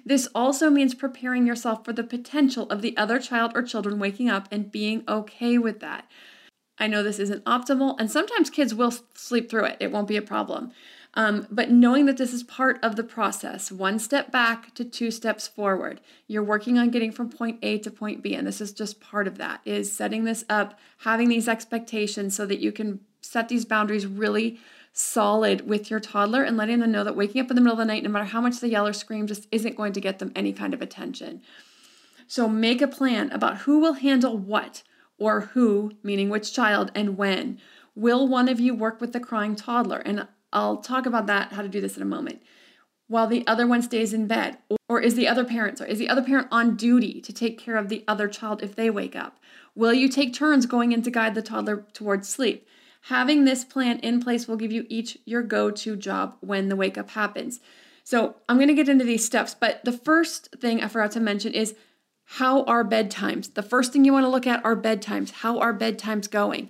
This 0.06 0.30
also 0.34 0.70
means 0.70 0.96
preparing 0.96 1.46
yourself 1.46 1.84
for 1.84 1.92
the 1.92 2.06
potential 2.06 2.70
of 2.70 2.82
the 2.82 2.96
other 2.96 3.20
child 3.20 3.52
or 3.54 3.64
children 3.64 4.00
waking 4.00 4.30
up 4.30 4.48
and 4.50 4.72
being 4.72 5.04
okay 5.10 5.58
with 5.58 5.82
that. 5.82 6.10
I 6.78 6.88
know 6.88 7.04
this 7.04 7.20
isn't 7.20 7.44
optimal, 7.44 8.00
and 8.00 8.10
sometimes 8.10 8.50
kids 8.50 8.74
will 8.74 8.94
sleep 9.14 9.50
through 9.50 9.66
it, 9.66 9.78
it 9.82 9.92
won't 9.92 10.08
be 10.08 10.16
a 10.16 10.22
problem. 10.22 10.72
Um, 11.16 11.48
but 11.50 11.72
knowing 11.72 12.06
that 12.06 12.18
this 12.18 12.34
is 12.34 12.44
part 12.44 12.80
of 12.84 12.96
the 12.96 13.04
process, 13.04 13.72
one 13.72 13.98
step 13.98 14.32
back 14.32 14.74
to 14.76 14.86
two 14.86 15.10
steps 15.10 15.48
forward. 15.48 16.02
You're 16.28 16.44
working 16.44 16.78
on 16.78 16.92
getting 16.92 17.12
from 17.12 17.30
point 17.30 17.60
A 17.64 17.80
to 17.80 17.90
point 17.90 18.22
B, 18.22 18.36
and 18.36 18.46
this 18.46 18.62
is 18.62 18.72
just 18.72 19.02
part 19.02 19.28
of 19.28 19.38
that, 19.40 19.62
is 19.66 19.92
setting 19.92 20.24
this 20.24 20.46
up, 20.50 20.80
having 21.00 21.28
these 21.28 21.48
expectations 21.48 22.36
so 22.36 22.46
that 22.46 22.60
you 22.60 22.72
can 22.72 23.00
set 23.22 23.50
these 23.50 23.66
boundaries 23.66 24.06
really 24.06 24.60
solid 24.94 25.68
with 25.68 25.90
your 25.90 26.00
toddler 26.00 26.44
and 26.44 26.58
letting 26.58 26.80
them 26.80 26.92
know 26.92 27.04
that 27.04 27.16
waking 27.16 27.42
up 27.42 27.50
in 27.50 27.56
the 27.56 27.62
middle 27.62 27.80
of 27.80 27.80
the 27.80 27.92
night, 27.92 28.04
no 28.04 28.10
matter 28.10 28.26
how 28.26 28.42
much 28.42 28.60
they 28.60 28.68
yell 28.68 28.88
or 28.88 28.94
scream, 28.94 29.28
just 29.28 29.48
isn't 29.52 29.76
going 29.76 29.94
to 29.94 30.02
get 30.02 30.20
them 30.20 30.32
any 30.36 30.54
kind 30.54 30.74
of 30.74 30.82
attention. 30.82 31.42
So 32.28 32.48
make 32.48 32.82
a 32.82 32.88
plan 32.88 33.32
about 33.32 33.60
who 33.60 33.80
will 33.80 33.94
handle 33.94 34.38
what, 34.38 34.84
or 35.18 35.42
who, 35.42 35.94
meaning 36.04 36.30
which 36.30 36.54
child, 36.54 36.92
and 36.94 37.18
when. 37.18 37.60
Will 37.96 38.28
one 38.28 38.48
of 38.48 38.60
you 38.60 38.76
work 38.76 39.02
with 39.02 39.14
the 39.14 39.20
crying 39.20 39.56
toddler? 39.56 39.98
And 39.98 40.28
I'll 40.52 40.78
talk 40.78 41.06
about 41.06 41.28
that, 41.28 41.54
how 41.54 41.62
to 41.62 41.68
do 41.68 41.82
this 41.82 41.96
in 41.96 42.02
a 42.02 42.06
moment. 42.06 42.42
While 43.08 43.28
the 43.28 43.46
other 43.48 43.66
one 43.66 43.82
stays 43.82 44.14
in 44.14 44.28
bed, 44.28 44.58
or 44.88 45.02
is 45.02 45.16
the 45.16 45.28
other 45.28 45.44
parent, 45.44 45.82
or 45.82 45.86
is 45.86 45.98
the 45.98 46.10
other 46.10 46.22
parent 46.22 46.48
on 46.52 46.76
duty 46.76 47.22
to 47.22 47.34
take 47.34 47.58
care 47.58 47.76
of 47.76 47.90
the 47.90 48.04
other 48.08 48.28
child 48.28 48.62
if 48.62 48.76
they 48.76 48.90
wake 48.90 49.16
up? 49.16 49.40
Will 49.76 49.94
you 49.94 50.10
take 50.10 50.34
turns 50.34 50.66
going 50.66 50.92
in 50.92 51.02
to 51.04 51.12
guide 51.12 51.36
the 51.36 51.42
toddler 51.42 51.86
towards 51.94 52.30
sleep? 52.30 52.68
Having 53.04 53.46
this 53.46 53.64
plan 53.64 54.00
in 54.00 54.22
place 54.22 54.48
will 54.48 54.58
give 54.58 54.72
you 54.72 54.86
each 54.90 55.18
your 55.26 55.42
go 55.42 55.72
to 55.72 55.96
job 55.96 56.36
when 56.42 56.70
the 56.70 56.76
wake 56.76 56.98
up 56.98 57.12
happens. 57.12 57.60
So, 58.04 58.36
I'm 58.48 58.58
going 58.58 58.68
to 58.68 58.74
get 58.74 58.90
into 58.90 59.06
these 59.06 59.26
steps, 59.26 59.56
but 59.60 59.84
the 59.86 59.92
first 59.92 60.56
thing 60.60 60.82
I 60.82 60.88
forgot 60.88 61.12
to 61.12 61.20
mention 61.20 61.54
is 61.54 61.76
how 62.34 62.64
are 62.66 62.86
bedtimes? 62.86 63.56
The 63.56 63.64
first 63.64 63.92
thing 63.92 64.06
you 64.06 64.14
want 64.14 64.24
to 64.24 64.30
look 64.30 64.46
at 64.46 64.64
are 64.64 64.76
bedtimes. 64.76 65.32
How 65.32 65.60
are 65.60 65.74
bedtimes 65.74 66.30
going? 66.30 66.70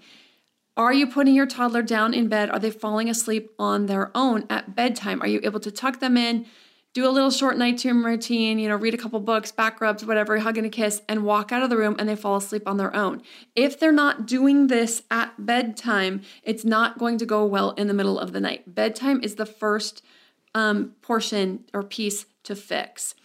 Are 0.80 0.94
you 0.94 1.08
putting 1.08 1.36
your 1.36 1.46
toddler 1.46 1.82
down 1.82 2.14
in 2.14 2.30
bed? 2.30 2.50
Are 2.50 2.58
they 2.58 2.72
falling 2.72 3.10
asleep 3.10 3.52
on 3.60 3.88
their 3.88 4.12
own 4.16 4.46
at 4.50 4.78
bedtime? 4.78 5.22
Are 5.22 5.28
you 5.28 5.42
able 5.44 5.60
to 5.60 5.72
tuck 5.72 6.00
them 6.00 6.16
in, 6.16 6.46
do 6.94 7.06
a 7.06 7.12
little 7.12 7.32
short 7.32 7.58
nighttime 7.58 8.06
routine, 8.06 8.60
you 8.60 8.70
know, 8.70 8.78
read 8.78 8.94
a 8.94 8.98
couple 8.98 9.20
books, 9.20 9.52
back 9.52 9.82
rubs, 9.82 10.06
whatever, 10.06 10.40
hug 10.40 10.58
and 10.58 10.66
a 10.66 10.70
kiss, 10.70 11.02
and 11.10 11.26
walk 11.26 11.52
out 11.52 11.62
of 11.64 11.70
the 11.70 11.76
room 11.76 11.98
and 12.00 12.08
they 12.08 12.16
fall 12.16 12.38
asleep 12.38 12.64
on 12.66 12.78
their 12.78 12.96
own? 12.96 13.22
If 13.58 13.78
they're 13.78 13.92
not 13.92 14.26
doing 14.26 14.68
this 14.68 15.04
at 15.12 15.46
bedtime, 15.46 16.22
it's 16.44 16.64
not 16.64 16.98
going 16.98 17.18
to 17.18 17.26
go 17.26 17.46
well 17.46 17.72
in 17.72 17.88
the 17.88 17.94
middle 17.94 18.18
of 18.18 18.32
the 18.32 18.40
night. 18.40 18.74
Bedtime 18.74 19.20
is 19.22 19.36
the 19.36 19.46
first 19.46 20.02
um, 20.56 20.96
portion 21.02 21.66
or 21.74 21.84
piece 21.84 22.26
to 22.44 22.56
fix. 22.56 23.16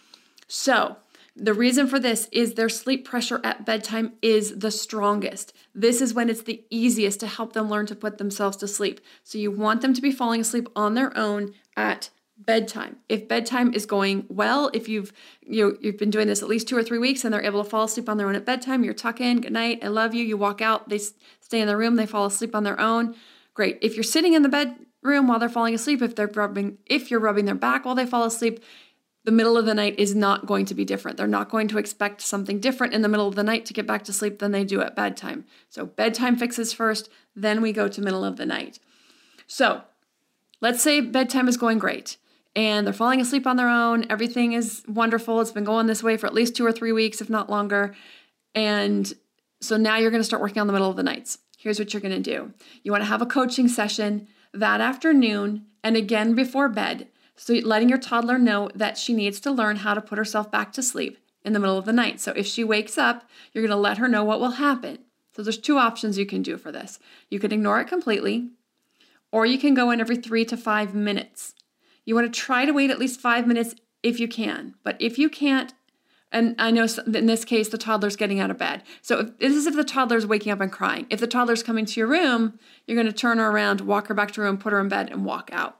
So, 0.45 0.97
the 1.35 1.53
reason 1.53 1.87
for 1.87 1.99
this 1.99 2.29
is 2.31 2.53
their 2.53 2.69
sleep 2.69 3.05
pressure 3.05 3.41
at 3.43 3.65
bedtime 3.65 4.13
is 4.21 4.59
the 4.59 4.71
strongest. 4.71 5.53
This 5.73 6.01
is 6.01 6.13
when 6.13 6.29
it's 6.29 6.43
the 6.43 6.63
easiest 6.69 7.19
to 7.19 7.27
help 7.27 7.53
them 7.53 7.69
learn 7.69 7.85
to 7.87 7.95
put 7.95 8.17
themselves 8.17 8.55
to 8.57 8.67
sleep. 8.67 9.01
So 9.23 9.37
you 9.37 9.51
want 9.51 9.81
them 9.81 9.93
to 9.93 10.01
be 10.01 10.11
falling 10.11 10.39
asleep 10.39 10.69
on 10.75 10.93
their 10.93 11.15
own 11.17 11.53
at 11.75 12.09
bedtime. 12.37 12.97
If 13.09 13.27
bedtime 13.27 13.73
is 13.73 13.85
going 13.85 14.25
well, 14.29 14.69
if 14.73 14.87
you've 14.87 15.11
you 15.41 15.65
know, 15.65 15.77
you've 15.81 15.97
been 15.97 16.09
doing 16.09 16.27
this 16.27 16.41
at 16.41 16.49
least 16.49 16.69
2 16.69 16.77
or 16.77 16.83
3 16.83 16.99
weeks 16.99 17.23
and 17.23 17.33
they're 17.33 17.43
able 17.43 17.63
to 17.63 17.69
fall 17.69 17.83
asleep 17.83 18.07
on 18.07 18.17
their 18.17 18.27
own 18.27 18.35
at 18.35 18.45
bedtime, 18.45 18.83
you're 18.83 18.93
tuck 18.93 19.19
in, 19.19 19.41
good 19.41 19.53
night, 19.53 19.79
I 19.83 19.87
love 19.87 20.13
you, 20.13 20.23
you 20.23 20.37
walk 20.37 20.61
out, 20.61 20.87
they 20.89 20.99
stay 20.99 21.59
in 21.59 21.67
the 21.67 21.77
room, 21.77 21.95
they 21.95 22.05
fall 22.05 22.25
asleep 22.25 22.55
on 22.55 22.63
their 22.63 22.79
own. 22.79 23.15
Great. 23.53 23.77
If 23.81 23.95
you're 23.95 24.03
sitting 24.03 24.33
in 24.33 24.41
the 24.41 24.49
bedroom 24.49 25.27
while 25.27 25.39
they're 25.39 25.49
falling 25.49 25.75
asleep, 25.75 26.01
if 26.01 26.15
they're 26.15 26.27
rubbing 26.27 26.77
if 26.85 27.11
you're 27.11 27.19
rubbing 27.19 27.45
their 27.45 27.55
back 27.55 27.85
while 27.85 27.95
they 27.95 28.05
fall 28.05 28.23
asleep, 28.23 28.61
the 29.25 29.31
middle 29.31 29.57
of 29.57 29.65
the 29.65 29.73
night 29.73 29.95
is 29.97 30.15
not 30.15 30.45
going 30.45 30.65
to 30.65 30.75
be 30.75 30.85
different. 30.85 31.17
They're 31.17 31.27
not 31.27 31.49
going 31.49 31.67
to 31.69 31.79
expect 31.79 32.21
something 32.21 32.59
different 32.59 32.93
in 32.93 33.01
the 33.01 33.09
middle 33.09 33.27
of 33.27 33.33
the 33.33 33.43
night 33.43 33.65
to 33.65 33.73
get 33.73 33.87
back 33.87 34.03
to 34.03 34.13
sleep 34.13 34.37
than 34.37 34.51
they 34.51 34.63
do 34.63 34.81
at 34.81 34.95
bedtime. 34.95 35.45
So, 35.69 35.87
bedtime 35.87 36.35
fixes 36.37 36.73
first, 36.73 37.09
then 37.35 37.61
we 37.61 37.73
go 37.73 37.87
to 37.87 38.01
middle 38.01 38.23
of 38.23 38.37
the 38.37 38.45
night. 38.45 38.79
So, 39.47 39.81
let's 40.61 40.81
say 40.81 41.01
bedtime 41.01 41.47
is 41.47 41.57
going 41.57 41.79
great 41.79 42.17
and 42.55 42.85
they're 42.85 42.93
falling 42.93 43.19
asleep 43.19 43.47
on 43.47 43.57
their 43.57 43.67
own. 43.67 44.05
Everything 44.11 44.53
is 44.53 44.83
wonderful. 44.87 45.41
It's 45.41 45.51
been 45.51 45.63
going 45.63 45.87
this 45.87 46.03
way 46.03 46.17
for 46.17 46.27
at 46.27 46.33
least 46.33 46.55
two 46.55 46.65
or 46.65 46.71
three 46.71 46.91
weeks, 46.91 47.19
if 47.19 47.29
not 47.29 47.49
longer. 47.49 47.95
And 48.53 49.11
so 49.59 49.75
now 49.75 49.97
you're 49.97 50.11
going 50.11 50.21
to 50.21 50.25
start 50.25 50.41
working 50.41 50.61
on 50.61 50.67
the 50.67 50.73
middle 50.73 50.89
of 50.89 50.97
the 50.97 51.03
nights. 51.03 51.39
Here's 51.57 51.79
what 51.79 51.93
you're 51.93 52.01
going 52.01 52.13
to 52.13 52.19
do 52.21 52.53
you 52.83 52.91
want 52.91 53.01
to 53.01 53.09
have 53.09 53.23
a 53.23 53.25
coaching 53.25 53.67
session 53.67 54.27
that 54.53 54.81
afternoon 54.81 55.65
and 55.83 55.97
again 55.97 56.35
before 56.35 56.69
bed 56.69 57.07
so, 57.37 57.53
letting 57.53 57.89
your 57.89 57.97
toddler 57.97 58.37
know 58.37 58.69
that 58.73 58.97
she 58.97 59.13
needs 59.13 59.39
to 59.41 59.51
learn 59.51 59.77
how 59.77 59.93
to 59.93 60.01
put 60.01 60.17
herself 60.17 60.49
back 60.49 60.71
to 60.73 60.83
sleep 60.83 61.17
in 61.43 61.53
the 61.53 61.59
middle 61.59 61.77
of 61.77 61.85
the 61.85 61.93
night. 61.93 62.21
So, 62.21 62.31
if 62.31 62.45
she 62.45 62.63
wakes 62.63 62.97
up, 62.97 63.27
you're 63.51 63.63
going 63.63 63.75
to 63.75 63.75
let 63.75 63.97
her 63.97 64.07
know 64.07 64.23
what 64.23 64.39
will 64.39 64.51
happen. 64.51 64.99
So, 65.35 65.43
there's 65.43 65.57
two 65.57 65.77
options 65.77 66.17
you 66.17 66.25
can 66.25 66.41
do 66.41 66.57
for 66.57 66.71
this. 66.71 66.97
You 67.29 67.39
can 67.39 67.51
ignore 67.51 67.81
it 67.81 67.87
completely, 67.87 68.51
or 69.31 69.45
you 69.45 69.57
can 69.57 69.73
go 69.73 69.91
in 69.91 69.99
every 69.99 70.15
three 70.15 70.45
to 70.45 70.55
five 70.55 70.95
minutes. 70.95 71.53
You 72.05 72.15
want 72.15 72.31
to 72.31 72.39
try 72.39 72.65
to 72.65 72.71
wait 72.71 72.89
at 72.89 72.99
least 72.99 73.19
five 73.19 73.47
minutes 73.47 73.75
if 74.01 74.19
you 74.19 74.27
can. 74.27 74.75
But 74.83 74.95
if 74.99 75.17
you 75.17 75.29
can't, 75.29 75.73
and 76.31 76.55
I 76.57 76.71
know 76.71 76.87
in 77.13 77.25
this 77.25 77.43
case 77.43 77.69
the 77.69 77.77
toddler's 77.77 78.15
getting 78.15 78.39
out 78.39 78.51
of 78.51 78.57
bed. 78.57 78.83
So 79.01 79.19
if, 79.19 79.39
this 79.39 79.53
is 79.53 79.67
if 79.67 79.75
the 79.75 79.83
toddler's 79.83 80.25
waking 80.25 80.51
up 80.51 80.61
and 80.61 80.71
crying. 80.71 81.07
If 81.09 81.19
the 81.19 81.27
toddler's 81.27 81.63
coming 81.63 81.85
to 81.85 81.99
your 81.99 82.07
room, 82.07 82.59
you're 82.85 82.95
going 82.95 83.07
to 83.07 83.13
turn 83.13 83.39
her 83.39 83.49
around, 83.49 83.81
walk 83.81 84.07
her 84.07 84.13
back 84.13 84.31
to 84.33 84.41
her 84.41 84.47
room, 84.47 84.57
put 84.57 84.73
her 84.73 84.79
in 84.79 84.89
bed, 84.89 85.09
and 85.09 85.25
walk 85.25 85.49
out. 85.51 85.79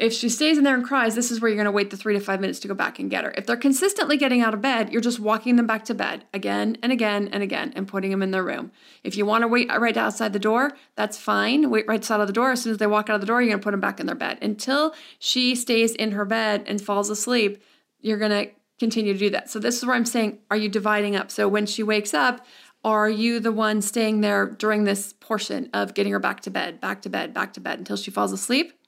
If 0.00 0.14
she 0.14 0.30
stays 0.30 0.56
in 0.56 0.64
there 0.64 0.74
and 0.74 0.82
cries, 0.82 1.14
this 1.14 1.30
is 1.30 1.42
where 1.42 1.50
you're 1.50 1.56
going 1.56 1.66
to 1.66 1.70
wait 1.70 1.90
the 1.90 1.96
three 1.98 2.14
to 2.14 2.20
five 2.20 2.40
minutes 2.40 2.58
to 2.60 2.68
go 2.68 2.72
back 2.72 2.98
and 2.98 3.10
get 3.10 3.22
her. 3.22 3.34
If 3.36 3.44
they're 3.44 3.54
consistently 3.54 4.16
getting 4.16 4.40
out 4.40 4.54
of 4.54 4.62
bed, 4.62 4.90
you're 4.90 5.02
just 5.02 5.20
walking 5.20 5.56
them 5.56 5.66
back 5.66 5.84
to 5.84 5.94
bed 5.94 6.24
again 6.32 6.78
and 6.82 6.90
again 6.90 7.28
and 7.30 7.42
again 7.42 7.74
and 7.76 7.86
putting 7.86 8.10
them 8.10 8.22
in 8.22 8.30
their 8.30 8.42
room. 8.42 8.72
If 9.04 9.18
you 9.18 9.26
want 9.26 9.42
to 9.42 9.48
wait 9.48 9.68
right 9.68 9.94
outside 9.94 10.32
the 10.32 10.38
door, 10.38 10.72
that's 10.96 11.18
fine. 11.18 11.68
Wait 11.68 11.86
right 11.86 12.00
outside 12.00 12.22
of 12.22 12.28
the 12.28 12.32
door. 12.32 12.52
As 12.52 12.62
soon 12.62 12.72
as 12.72 12.78
they 12.78 12.86
walk 12.86 13.10
out 13.10 13.16
of 13.16 13.20
the 13.20 13.26
door, 13.26 13.42
you're 13.42 13.50
going 13.50 13.60
to 13.60 13.62
put 13.62 13.72
them 13.72 13.80
back 13.80 14.00
in 14.00 14.06
their 14.06 14.14
bed. 14.14 14.38
Until 14.40 14.94
she 15.18 15.54
stays 15.54 15.92
in 15.92 16.12
her 16.12 16.24
bed 16.24 16.64
and 16.66 16.80
falls 16.80 17.10
asleep, 17.10 17.62
you're 18.00 18.16
going 18.16 18.30
to 18.30 18.50
continue 18.78 19.12
to 19.12 19.18
do 19.18 19.28
that. 19.28 19.50
So, 19.50 19.58
this 19.58 19.76
is 19.76 19.84
where 19.84 19.96
I'm 19.96 20.06
saying, 20.06 20.38
are 20.50 20.56
you 20.56 20.70
dividing 20.70 21.14
up? 21.14 21.30
So, 21.30 21.46
when 21.46 21.66
she 21.66 21.82
wakes 21.82 22.14
up, 22.14 22.46
are 22.82 23.10
you 23.10 23.38
the 23.38 23.52
one 23.52 23.82
staying 23.82 24.22
there 24.22 24.46
during 24.46 24.84
this 24.84 25.12
portion 25.20 25.68
of 25.74 25.92
getting 25.92 26.12
her 26.12 26.18
back 26.18 26.40
to 26.40 26.50
bed, 26.50 26.80
back 26.80 27.02
to 27.02 27.10
bed, 27.10 27.34
back 27.34 27.52
to 27.52 27.60
bed 27.60 27.78
until 27.78 27.98
she 27.98 28.10
falls 28.10 28.32
asleep? 28.32 28.79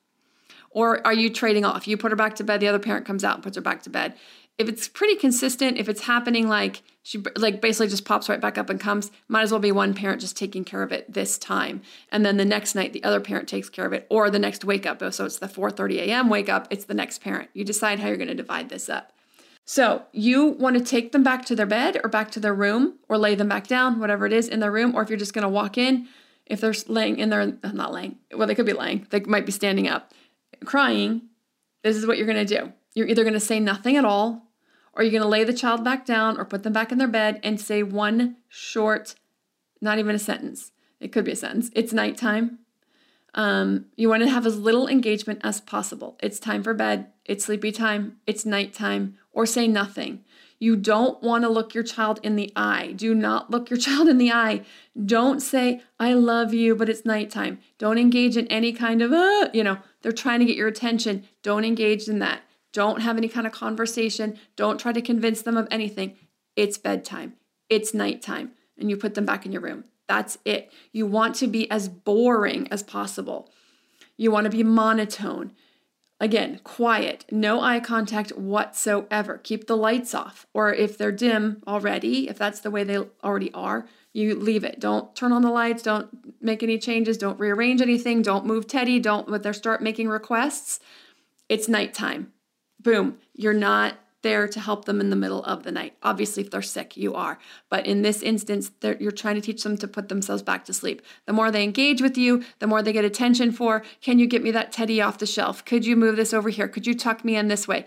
Or 0.73 1.07
are 1.07 1.13
you 1.13 1.31
trading 1.31 1.65
off? 1.65 1.87
You 1.87 1.97
put 1.97 2.13
her 2.13 2.17
back 2.17 2.35
to 2.37 2.45
bed, 2.45 2.61
the 2.61 2.69
other 2.69 2.79
parent 2.79 3.07
comes 3.07 3.25
out 3.25 3.35
and 3.35 3.45
puts 3.45 3.57
her 3.57 3.63
back 3.63 3.83
to 3.83 3.91
bed. 3.91 4.15
If 4.59 4.69
it's 4.69 4.89
pretty 4.89 5.17
consistent, 5.17 5.79
if 5.79 5.89
it's 5.89 6.03
happening 6.03 6.49
like 6.49 6.83
she 7.03 7.23
like 7.37 7.61
basically 7.61 7.89
just 7.89 8.05
pops 8.05 8.29
right 8.29 8.41
back 8.41 8.59
up 8.59 8.71
and 8.71 8.79
comes, 8.79 9.11
might 9.29 9.43
as 9.43 9.51
well 9.51 9.61
be 9.61 9.73
one 9.73 9.93
parent 9.93 10.21
just 10.21 10.37
taking 10.37 10.65
care 10.65 10.83
of 10.83 10.93
it 10.93 11.13
this 11.13 11.37
time. 11.37 11.83
And 12.11 12.25
then 12.25 12.37
the 12.37 12.45
next 12.45 12.75
night 12.75 12.93
the 12.93 13.03
other 13.03 13.21
parent 13.21 13.49
takes 13.49 13.69
care 13.69 13.87
of 13.87 13.93
it 13.93 14.07
or 14.09 14.31
the 14.31 14.39
next 14.39 14.65
wake 14.65 14.87
up. 14.87 14.99
So 15.13 15.25
it's 15.25 15.39
the 15.39 15.49
4:30 15.49 15.97
a.m. 15.99 16.29
wake 16.29 16.49
up, 16.49 16.69
it's 16.71 16.85
the 16.85 16.95
next 16.95 17.21
parent. 17.23 17.51
You 17.55 17.65
decide 17.65 17.99
how 17.99 18.09
you're 18.09 18.17
going 18.17 18.29
to 18.29 18.35
divide 18.35 18.69
this 18.69 18.89
up. 18.89 19.13
So 19.65 20.03
you 20.13 20.49
want 20.49 20.77
to 20.77 20.85
take 20.85 21.13
them 21.13 21.23
back 21.23 21.45
to 21.47 21.57
their 21.57 21.67
bed 21.67 22.01
or 22.03 22.09
back 22.09 22.31
to 22.33 22.41
their 22.41 22.55
room 22.55 22.99
or 23.09 23.17
lay 23.17 23.35
them 23.35 23.49
back 23.49 23.67
down, 23.67 24.01
whatever 24.01 24.27
it 24.27 24.33
is 24.33 24.49
in 24.49 24.61
their 24.61 24.73
room, 24.73 24.95
or 24.95 25.03
if 25.03 25.09
you're 25.09 25.19
just 25.19 25.35
going 25.35 25.43
to 25.43 25.49
walk 25.49 25.79
in, 25.79 26.09
if 26.47 26.61
they're 26.61 26.75
laying 26.89 27.19
in 27.19 27.31
there, 27.31 27.57
not 27.73 27.93
laying, 27.93 28.19
well, 28.35 28.49
they 28.49 28.55
could 28.55 28.67
be 28.67 28.73
laying, 28.73 29.07
they 29.11 29.21
might 29.21 29.47
be 29.47 29.53
standing 29.53 29.87
up 29.87 30.13
crying, 30.65 31.23
this 31.83 31.97
is 31.97 32.07
what 32.07 32.17
you're 32.17 32.27
going 32.27 32.47
to 32.47 32.57
do. 32.59 32.73
You're 32.95 33.09
either 33.09 33.25
going 33.25 33.35
to 33.35 33.41
say 33.41 33.61
nothing 33.61 33.97
at 33.97 34.05
all, 34.05 34.49
or 34.93 35.03
you're 35.03 35.13
going 35.13 35.23
to 35.23 35.29
lay 35.29 35.45
the 35.45 35.53
child 35.53 35.83
back 35.83 36.05
down 36.05 36.39
or 36.39 36.45
put 36.45 36.63
them 36.63 36.73
back 36.73 36.93
in 36.93 36.99
their 36.99 37.09
bed 37.09 37.41
and 37.43 37.61
say 37.61 37.83
one 37.83 38.37
short 38.49 39.15
not 39.83 39.99
even 39.99 40.15
a 40.15 40.19
sentence. 40.19 40.71
It 41.01 41.13
could 41.13 41.25
be 41.25 41.33
a 41.33 41.37
sentence. 41.37 41.71
It's 41.75 41.93
nighttime. 41.93 42.61
Um, 43.35 43.87
you 43.97 44.09
want 44.09 44.23
to 44.23 44.31
have 44.31 44.47
as 44.47 44.59
little 44.59 44.87
engagement 44.87 45.41
as 45.43 45.61
possible. 45.61 46.17
It's 46.23 46.39
time 46.39 46.63
for 46.63 46.73
bed. 46.73 47.09
It's 47.25 47.45
sleepy 47.45 47.73
time. 47.73 48.19
It's 48.27 48.47
nighttime. 48.47 49.19
Or 49.33 49.45
say 49.45 49.67
nothing. 49.67 50.25
You 50.63 50.77
don't 50.77 51.21
want 51.21 51.43
to 51.43 51.49
look 51.49 51.75
your 51.75 51.83
child 51.83 52.21
in 52.23 52.37
the 52.37 52.53
eye. 52.55 52.93
Do 52.93 53.17
not 53.17 53.51
look 53.51 53.69
your 53.69 53.79
child 53.89 54.07
in 54.07 54.19
the 54.19 54.31
eye. 54.31 54.63
Don't 55.05 55.41
say, 55.41 55.83
I 55.99 56.15
love 56.15 56.55
you, 56.55 56.77
but 56.77 56.89
it's 56.89 57.05
nighttime. 57.05 57.59
Don't 57.79 57.99
engage 57.99 58.37
in 58.37 58.47
any 58.47 58.73
kind 58.73 59.03
of, 59.03 59.13
uh, 59.13 59.49
you 59.53 59.65
know, 59.65 59.79
they're 60.03 60.13
trying 60.13 60.39
to 60.39 60.45
get 60.45 60.55
your 60.55 60.69
attention. 60.69 61.25
Don't 61.43 61.65
engage 61.65 62.07
in 62.07 62.21
that. 62.21 62.43
Don't 62.73 63.03
have 63.03 63.17
any 63.17 63.27
kind 63.27 63.45
of 63.45 63.53
conversation. 63.53 64.39
Don't 64.55 64.79
try 64.79 64.93
to 64.93 65.03
convince 65.03 65.43
them 65.43 65.57
of 65.57 65.67
anything. 65.73 66.15
It's 66.55 66.79
bedtime. 66.79 67.35
It's 67.69 67.93
nighttime. 67.93 68.53
And 68.79 68.89
you 68.89 68.97
put 68.97 69.15
them 69.15 69.27
back 69.27 69.45
in 69.45 69.51
your 69.51 69.63
room. 69.63 69.83
That's 70.07 70.39
it. 70.45 70.73
You 70.93 71.09
want 71.09 71.35
to 71.37 71.49
be 71.49 71.69
as 71.73 71.89
boring 71.89 72.69
as 72.71 72.85
possible. 72.85 73.51
You 74.17 74.31
want 74.31 74.45
to 74.45 74.57
be 74.57 74.63
monotone. 74.63 75.55
Again, 76.23 76.61
quiet, 76.63 77.25
no 77.33 77.61
eye 77.61 77.81
contact 77.81 78.31
whatsoever. 78.37 79.41
Keep 79.43 79.67
the 79.67 79.77
lights 79.77 80.15
off. 80.15 80.47
Or 80.55 80.73
if 80.73 80.97
they're 80.97 81.11
dim 81.11 81.61
already, 81.67 82.29
if 82.29 82.39
that's 82.39 82.61
the 82.61 82.71
way 82.71 82.85
they 82.85 82.99
already 83.25 83.53
are, 83.53 83.89
you 84.13 84.37
leave 84.37 84.63
it. 84.63 84.79
Don't 84.79 85.17
turn 85.17 85.33
on 85.33 85.43
the 85.43 85.51
lights. 85.51 85.83
Don't 85.83 86.41
make 86.41 86.63
any 86.63 86.79
changes. 86.79 87.19
Don't 87.19 87.41
rearrange 87.41 87.83
anything. 87.83 88.23
Don't 88.23 88.47
move 88.47 88.69
Teddy. 88.69 89.01
Don't 89.01 89.29
let 89.29 89.43
them 89.43 89.53
start 89.53 89.83
making 89.83 90.09
requests. 90.09 90.79
It's 91.49 91.67
nighttime. 91.67 92.33
Boom. 92.79 93.19
You're 93.35 93.53
not 93.53 93.99
there 94.23 94.49
to 94.49 94.61
help 94.61 94.85
them 94.85 95.01
in 95.01 95.11
the 95.11 95.17
middle 95.17 95.45
of 95.45 95.63
the 95.63 95.73
night. 95.73 95.95
Obviously, 96.03 96.43
if 96.43 96.51
they're 96.51 96.63
sick, 96.63 96.97
you 96.97 97.15
are. 97.15 97.39
But 97.69 97.87
in 97.87 98.03
this 98.03 98.23
instance, 98.23 98.71
you're 98.99 99.11
trying 99.11 99.35
to 99.35 99.41
teach 99.41 99.63
them 99.63 99.77
to 99.79 99.89
put 99.89 100.09
themselves 100.09 100.43
back 100.43 100.65
to 100.67 100.73
sleep. 100.73 101.03
The 101.27 101.33
more 101.33 101.51
they 101.51 101.65
engage 101.65 102.01
with 102.01 102.17
you, 102.17 102.45
the 102.59 102.67
more 102.67 102.83
they 102.83 102.93
get 102.93 103.05
attention 103.05 103.53
for 103.53 103.83
can 104.01 104.19
you 104.19 104.27
get 104.27 104.43
me 104.43 104.51
that 104.53 104.73
teddy 104.73 105.01
off 105.01 105.19
the 105.19 105.27
shelf? 105.27 105.65
Could 105.65 105.85
you 105.85 105.97
move 105.97 106.17
this 106.17 106.33
over 106.33 106.49
here? 106.49 106.69
Could 106.69 106.87
you 106.87 106.95
tuck 106.95 107.25
me 107.25 107.37
in 107.37 107.49
this 107.49 107.69
way? 107.69 107.87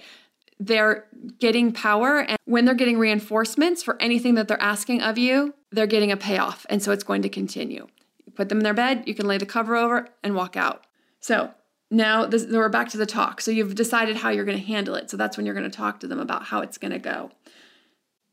They're 0.60 1.06
getting 1.40 1.72
power. 1.72 2.20
And 2.20 2.38
when 2.46 2.66
they're 2.66 2.76
getting 2.76 2.98
reinforcements 2.98 3.84
for 3.84 4.02
anything 4.02 4.36
that 4.36 4.48
they're 4.48 4.62
asking 4.62 5.02
of 5.02 5.18
you, 5.18 5.54
they're 5.72 5.88
getting 5.88 6.12
a 6.12 6.18
payoff. 6.18 6.66
And 6.70 6.82
so 6.82 6.92
it's 6.92 7.04
going 7.04 7.22
to 7.24 7.30
continue. 7.30 7.88
You 8.26 8.32
put 8.32 8.50
them 8.50 8.60
in 8.60 8.64
their 8.64 8.74
bed, 8.74 9.04
you 9.06 9.16
can 9.16 9.28
lay 9.28 9.38
the 9.38 9.46
cover 9.46 9.76
over 9.76 10.08
and 10.24 10.36
walk 10.36 10.56
out. 10.56 10.86
So 11.20 11.52
now 11.92 12.26
this, 12.26 12.46
we're 12.50 12.70
back 12.70 12.90
to 12.90 12.98
the 12.98 13.06
talk. 13.06 13.42
So 13.42 13.52
you've 13.52 13.76
decided 13.76 14.18
how 14.18 14.30
you're 14.30 14.46
going 14.46 14.58
to 14.58 14.64
handle 14.64 14.96
it. 14.96 15.10
So 15.10 15.18
that's 15.18 15.38
when 15.38 15.46
you're 15.46 15.56
going 15.56 15.70
to 15.70 15.76
talk 15.76 16.00
to 16.00 16.08
them 16.08 16.20
about 16.20 16.46
how 16.46 16.62
it's 16.62 16.78
going 16.78 16.92
to 16.92 17.00
go. 17.00 17.32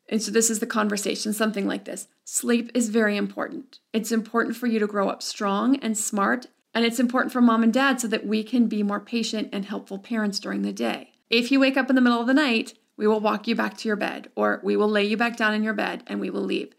And 0.09 0.23
so 0.23 0.31
this 0.31 0.51
is 0.51 0.59
the 0.59 0.67
conversation, 0.67 1.33
something 1.33 1.67
like 1.67 1.85
this. 1.85 2.09
Sleep 2.25 2.71
is 2.75 2.89
very 2.91 3.17
important. 3.17 3.79
It's 3.93 4.13
important 4.13 4.57
for 4.57 4.67
you 4.67 4.79
to 4.79 4.87
grow 4.87 5.09
up 5.09 5.23
strong 5.23 5.77
and 5.77 5.97
smart, 5.97 6.49
and 6.75 6.85
it's 6.85 7.01
important 7.01 7.33
for 7.33 7.41
mom 7.41 7.63
and 7.63 7.73
dad 7.73 8.01
so 8.01 8.09
that 8.09 8.27
we 8.27 8.43
can 8.43 8.67
be 8.67 8.83
more 8.83 9.01
patient 9.01 9.49
and 9.53 9.65
helpful 9.65 9.99
parents 9.99 10.39
during 10.39 10.63
the 10.63 10.73
day. 10.73 11.13
If 11.31 11.51
you 11.51 11.61
wake 11.61 11.77
up 11.77 11.89
in 11.89 11.97
the 11.97 12.03
middle 12.03 12.21
of 12.21 12.27
the 12.27 12.35
night, 12.35 12.75
we 12.97 13.07
will 13.07 13.21
walk 13.21 13.47
you 13.47 13.55
back 13.55 13.77
to 13.79 13.89
your 13.89 13.97
bed, 13.97 14.31
or 14.37 14.61
we 14.63 14.77
will 14.77 14.89
lay 14.89 15.05
you 15.05 15.17
back 15.17 15.37
down 15.37 15.55
in 15.55 15.63
your 15.63 15.73
bed 15.73 16.03
and 16.07 16.21
we 16.21 16.31
will 16.31 16.43
leave. 16.43 16.75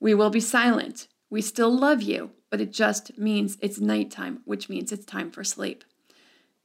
We 0.00 0.14
will 0.14 0.30
be 0.30 0.40
silent. 0.40 1.06
We 1.28 1.42
still 1.42 1.70
love 1.70 2.00
you, 2.00 2.30
but 2.50 2.60
it 2.60 2.72
just 2.72 3.18
means 3.18 3.58
it's 3.60 3.78
nighttime, 3.78 4.40
which 4.44 4.68
means 4.68 4.90
it's 4.90 5.04
time 5.04 5.30
for 5.30 5.44
sleep. 5.44 5.84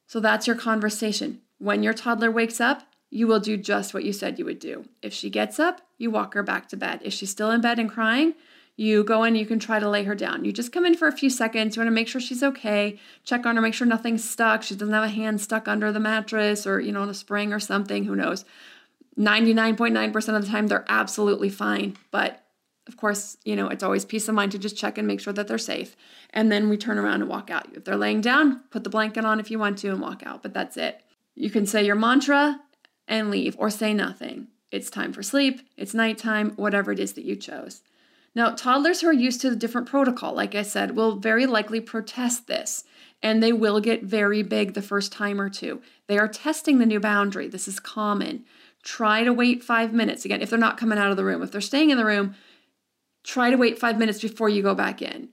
So 0.10 0.19
that's 0.19 0.48
your 0.48 0.56
conversation. 0.56 1.41
When 1.60 1.84
your 1.84 1.93
toddler 1.93 2.32
wakes 2.32 2.60
up, 2.60 2.82
you 3.12 3.28
will 3.28 3.39
do 3.39 3.56
just 3.56 3.93
what 3.93 4.04
you 4.04 4.12
said 4.12 4.39
you 4.39 4.45
would 4.45 4.58
do. 4.58 4.86
If 5.04 5.13
she 5.13 5.30
gets 5.30 5.60
up, 5.60 5.82
you 6.00 6.10
walk 6.10 6.34
her 6.34 6.41
back 6.41 6.67
to 6.69 6.78
bed. 6.78 7.02
If 7.04 7.13
she's 7.13 7.30
still 7.30 7.52
in 7.52 7.62
bed 7.62 7.78
and 7.78 7.88
crying, 7.88 8.34
you 8.76 9.04
go 9.04 9.24
in, 9.24 9.36
you 9.36 9.45
can 9.45 9.60
try 9.60 9.80
to 9.80 9.88
lay 9.88 10.06
her 10.06 10.15
down. 10.15 10.45
You 10.45 10.52
just 10.52 10.72
come 10.72 10.84
in 10.84 10.98
for 10.98 11.08
a 11.08 11.15
few 11.15 11.30
seconds. 11.30 11.76
You 11.76 11.82
want 11.82 11.89
to 11.89 11.95
make 11.95 12.08
sure 12.08 12.19
she's 12.19 12.41
okay, 12.41 12.98
check 13.24 13.45
on 13.45 13.56
her, 13.56 13.62
make 13.62 13.76
sure 13.76 13.86
nothing's 13.86 14.28
stuck. 14.28 14.63
She 14.63 14.74
doesn't 14.74 14.95
have 14.95 15.04
a 15.04 15.10
hand 15.10 15.41
stuck 15.41 15.67
under 15.67 15.91
the 15.91 16.00
mattress 16.00 16.65
or, 16.65 16.80
you 16.80 16.91
know, 16.91 17.04
on 17.04 17.10
a 17.10 17.13
spring 17.13 17.54
or 17.54 17.60
something. 17.60 18.06
Who 18.06 18.15
knows? 18.15 18.45
99.9% 19.15 20.36
of 20.36 20.43
the 20.43 20.50
time, 20.50 20.65
they're 20.65 20.86
absolutely 20.89 21.50
fine. 21.50 21.98
But 22.10 22.43
of 22.89 22.97
course, 22.97 23.38
you 23.45 23.56
know, 23.56 23.69
it's 23.69 23.84
always 23.84 24.04
peace 24.04 24.28
of 24.28 24.36
mind 24.36 24.52
to 24.52 24.60
just 24.60 24.75
check 24.75 24.97
and 24.97 25.08
make 25.08 25.21
sure 25.21 25.32
that 25.32 25.47
they're 25.47 25.58
safe. 25.58 25.95
And 26.32 26.52
then 26.52 26.67
we 26.67 26.75
turn 26.75 26.97
around 26.97 27.21
and 27.21 27.30
walk 27.30 27.49
out. 27.49 27.67
If 27.73 27.86
they're 27.86 27.95
laying 27.95 28.19
down, 28.19 28.63
put 28.71 28.84
the 28.84 28.89
blanket 28.89 29.23
on 29.23 29.39
if 29.39 29.49
you 29.49 29.60
want 29.60 29.78
to 29.80 29.89
and 29.89 30.02
walk 30.02 30.23
out, 30.25 30.43
but 30.43 30.54
that's 30.54 30.75
it. 30.75 31.02
You 31.36 31.49
can 31.49 31.65
say 31.65 31.86
your 31.86 31.95
mantra 31.95 32.60
and 33.08 33.32
leave 33.32 33.56
or 33.58 33.69
say 33.69 33.93
nothing. 33.93 34.47
It's 34.71 34.89
time 34.89 35.13
for 35.13 35.23
sleep, 35.23 35.62
it's 35.78 35.93
nighttime, 35.93 36.52
whatever 36.56 36.91
it 36.91 36.99
is 36.99 37.13
that 37.13 37.25
you 37.25 37.36
chose. 37.36 37.82
Now, 38.36 38.52
toddlers 38.52 39.02
who 39.02 39.08
are 39.08 39.13
used 39.13 39.41
to 39.41 39.49
the 39.49 39.56
different 39.56 39.88
protocol, 39.88 40.34
like 40.34 40.54
I 40.54 40.62
said, 40.63 40.95
will 40.95 41.15
very 41.15 41.45
likely 41.45 41.80
protest 41.80 42.47
this 42.47 42.84
and 43.21 43.41
they 43.41 43.54
will 43.54 43.80
get 43.80 44.04
very 44.04 44.43
big 44.43 44.73
the 44.73 44.82
first 44.82 45.12
time 45.12 45.39
or 45.39 45.49
two. 45.49 45.82
They 46.08 46.17
are 46.17 46.28
testing 46.28 46.80
the 46.80 46.86
new 46.86 46.99
boundary. 46.99 47.47
This 47.47 47.67
is 47.67 47.80
common. 47.80 48.45
Try 48.82 49.23
to 49.23 49.34
wait 49.34 49.63
five 49.63 49.93
minutes. 49.93 50.23
Again, 50.23 50.41
if 50.41 50.49
they're 50.49 50.60
not 50.60 50.78
coming 50.78 50.97
out 50.97 51.12
of 51.12 51.17
the 51.17 51.25
room, 51.25 51.41
if 51.43 51.52
they're 51.52 51.62
staying 51.62 51.89
in 51.89 51.97
the 51.97 52.06
room, 52.06 52.36
try 53.23 53.49
to 53.49 53.58
wait 53.58 53.79
five 53.79 53.97
minutes 53.97 54.21
before 54.21 54.49
you 54.49 54.62
go 54.62 54.75
back 54.75 55.01
in. 55.01 55.29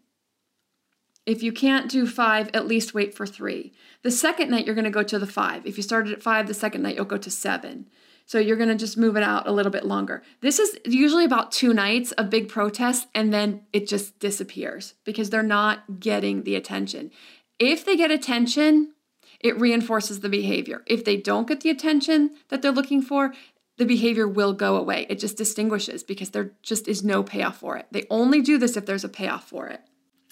If 1.24 1.42
you 1.42 1.52
can't 1.52 1.90
do 1.90 2.06
five, 2.06 2.50
at 2.54 2.68
least 2.68 2.94
wait 2.94 3.14
for 3.14 3.26
three. 3.26 3.72
The 4.02 4.12
second 4.12 4.50
night, 4.50 4.64
you're 4.64 4.76
going 4.76 4.84
to 4.84 4.90
go 4.90 5.02
to 5.02 5.18
the 5.18 5.26
five. 5.26 5.66
If 5.66 5.76
you 5.76 5.82
started 5.82 6.12
at 6.12 6.22
five, 6.22 6.46
the 6.46 6.54
second 6.54 6.82
night, 6.82 6.94
you'll 6.94 7.04
go 7.04 7.18
to 7.18 7.30
seven. 7.30 7.88
So 8.26 8.38
you're 8.38 8.56
going 8.56 8.68
to 8.68 8.76
just 8.76 8.96
move 8.96 9.16
it 9.16 9.22
out 9.22 9.46
a 9.46 9.52
little 9.52 9.72
bit 9.72 9.84
longer. 9.84 10.22
This 10.40 10.58
is 10.58 10.78
usually 10.84 11.24
about 11.24 11.52
two 11.52 11.72
nights 11.74 12.12
of 12.12 12.30
big 12.30 12.48
protest, 12.48 13.08
and 13.14 13.32
then 13.32 13.62
it 13.72 13.88
just 13.88 14.18
disappears 14.20 14.94
because 15.04 15.30
they're 15.30 15.42
not 15.42 16.00
getting 16.00 16.44
the 16.44 16.54
attention. 16.54 17.10
If 17.58 17.84
they 17.84 17.96
get 17.96 18.10
attention, 18.10 18.92
it 19.40 19.58
reinforces 19.60 20.20
the 20.20 20.28
behavior. 20.28 20.82
If 20.86 21.04
they 21.04 21.16
don't 21.16 21.48
get 21.48 21.60
the 21.60 21.70
attention 21.70 22.30
that 22.48 22.62
they're 22.62 22.72
looking 22.72 23.02
for, 23.02 23.32
the 23.76 23.84
behavior 23.84 24.26
will 24.26 24.52
go 24.52 24.76
away. 24.76 25.06
It 25.08 25.18
just 25.18 25.36
distinguishes 25.36 26.02
because 26.02 26.30
there 26.30 26.52
just 26.62 26.88
is 26.88 27.04
no 27.04 27.22
payoff 27.22 27.58
for 27.58 27.76
it. 27.76 27.86
They 27.90 28.06
only 28.10 28.40
do 28.40 28.58
this 28.58 28.76
if 28.76 28.86
there's 28.86 29.04
a 29.04 29.08
payoff 29.08 29.48
for 29.48 29.68
it. 29.68 29.80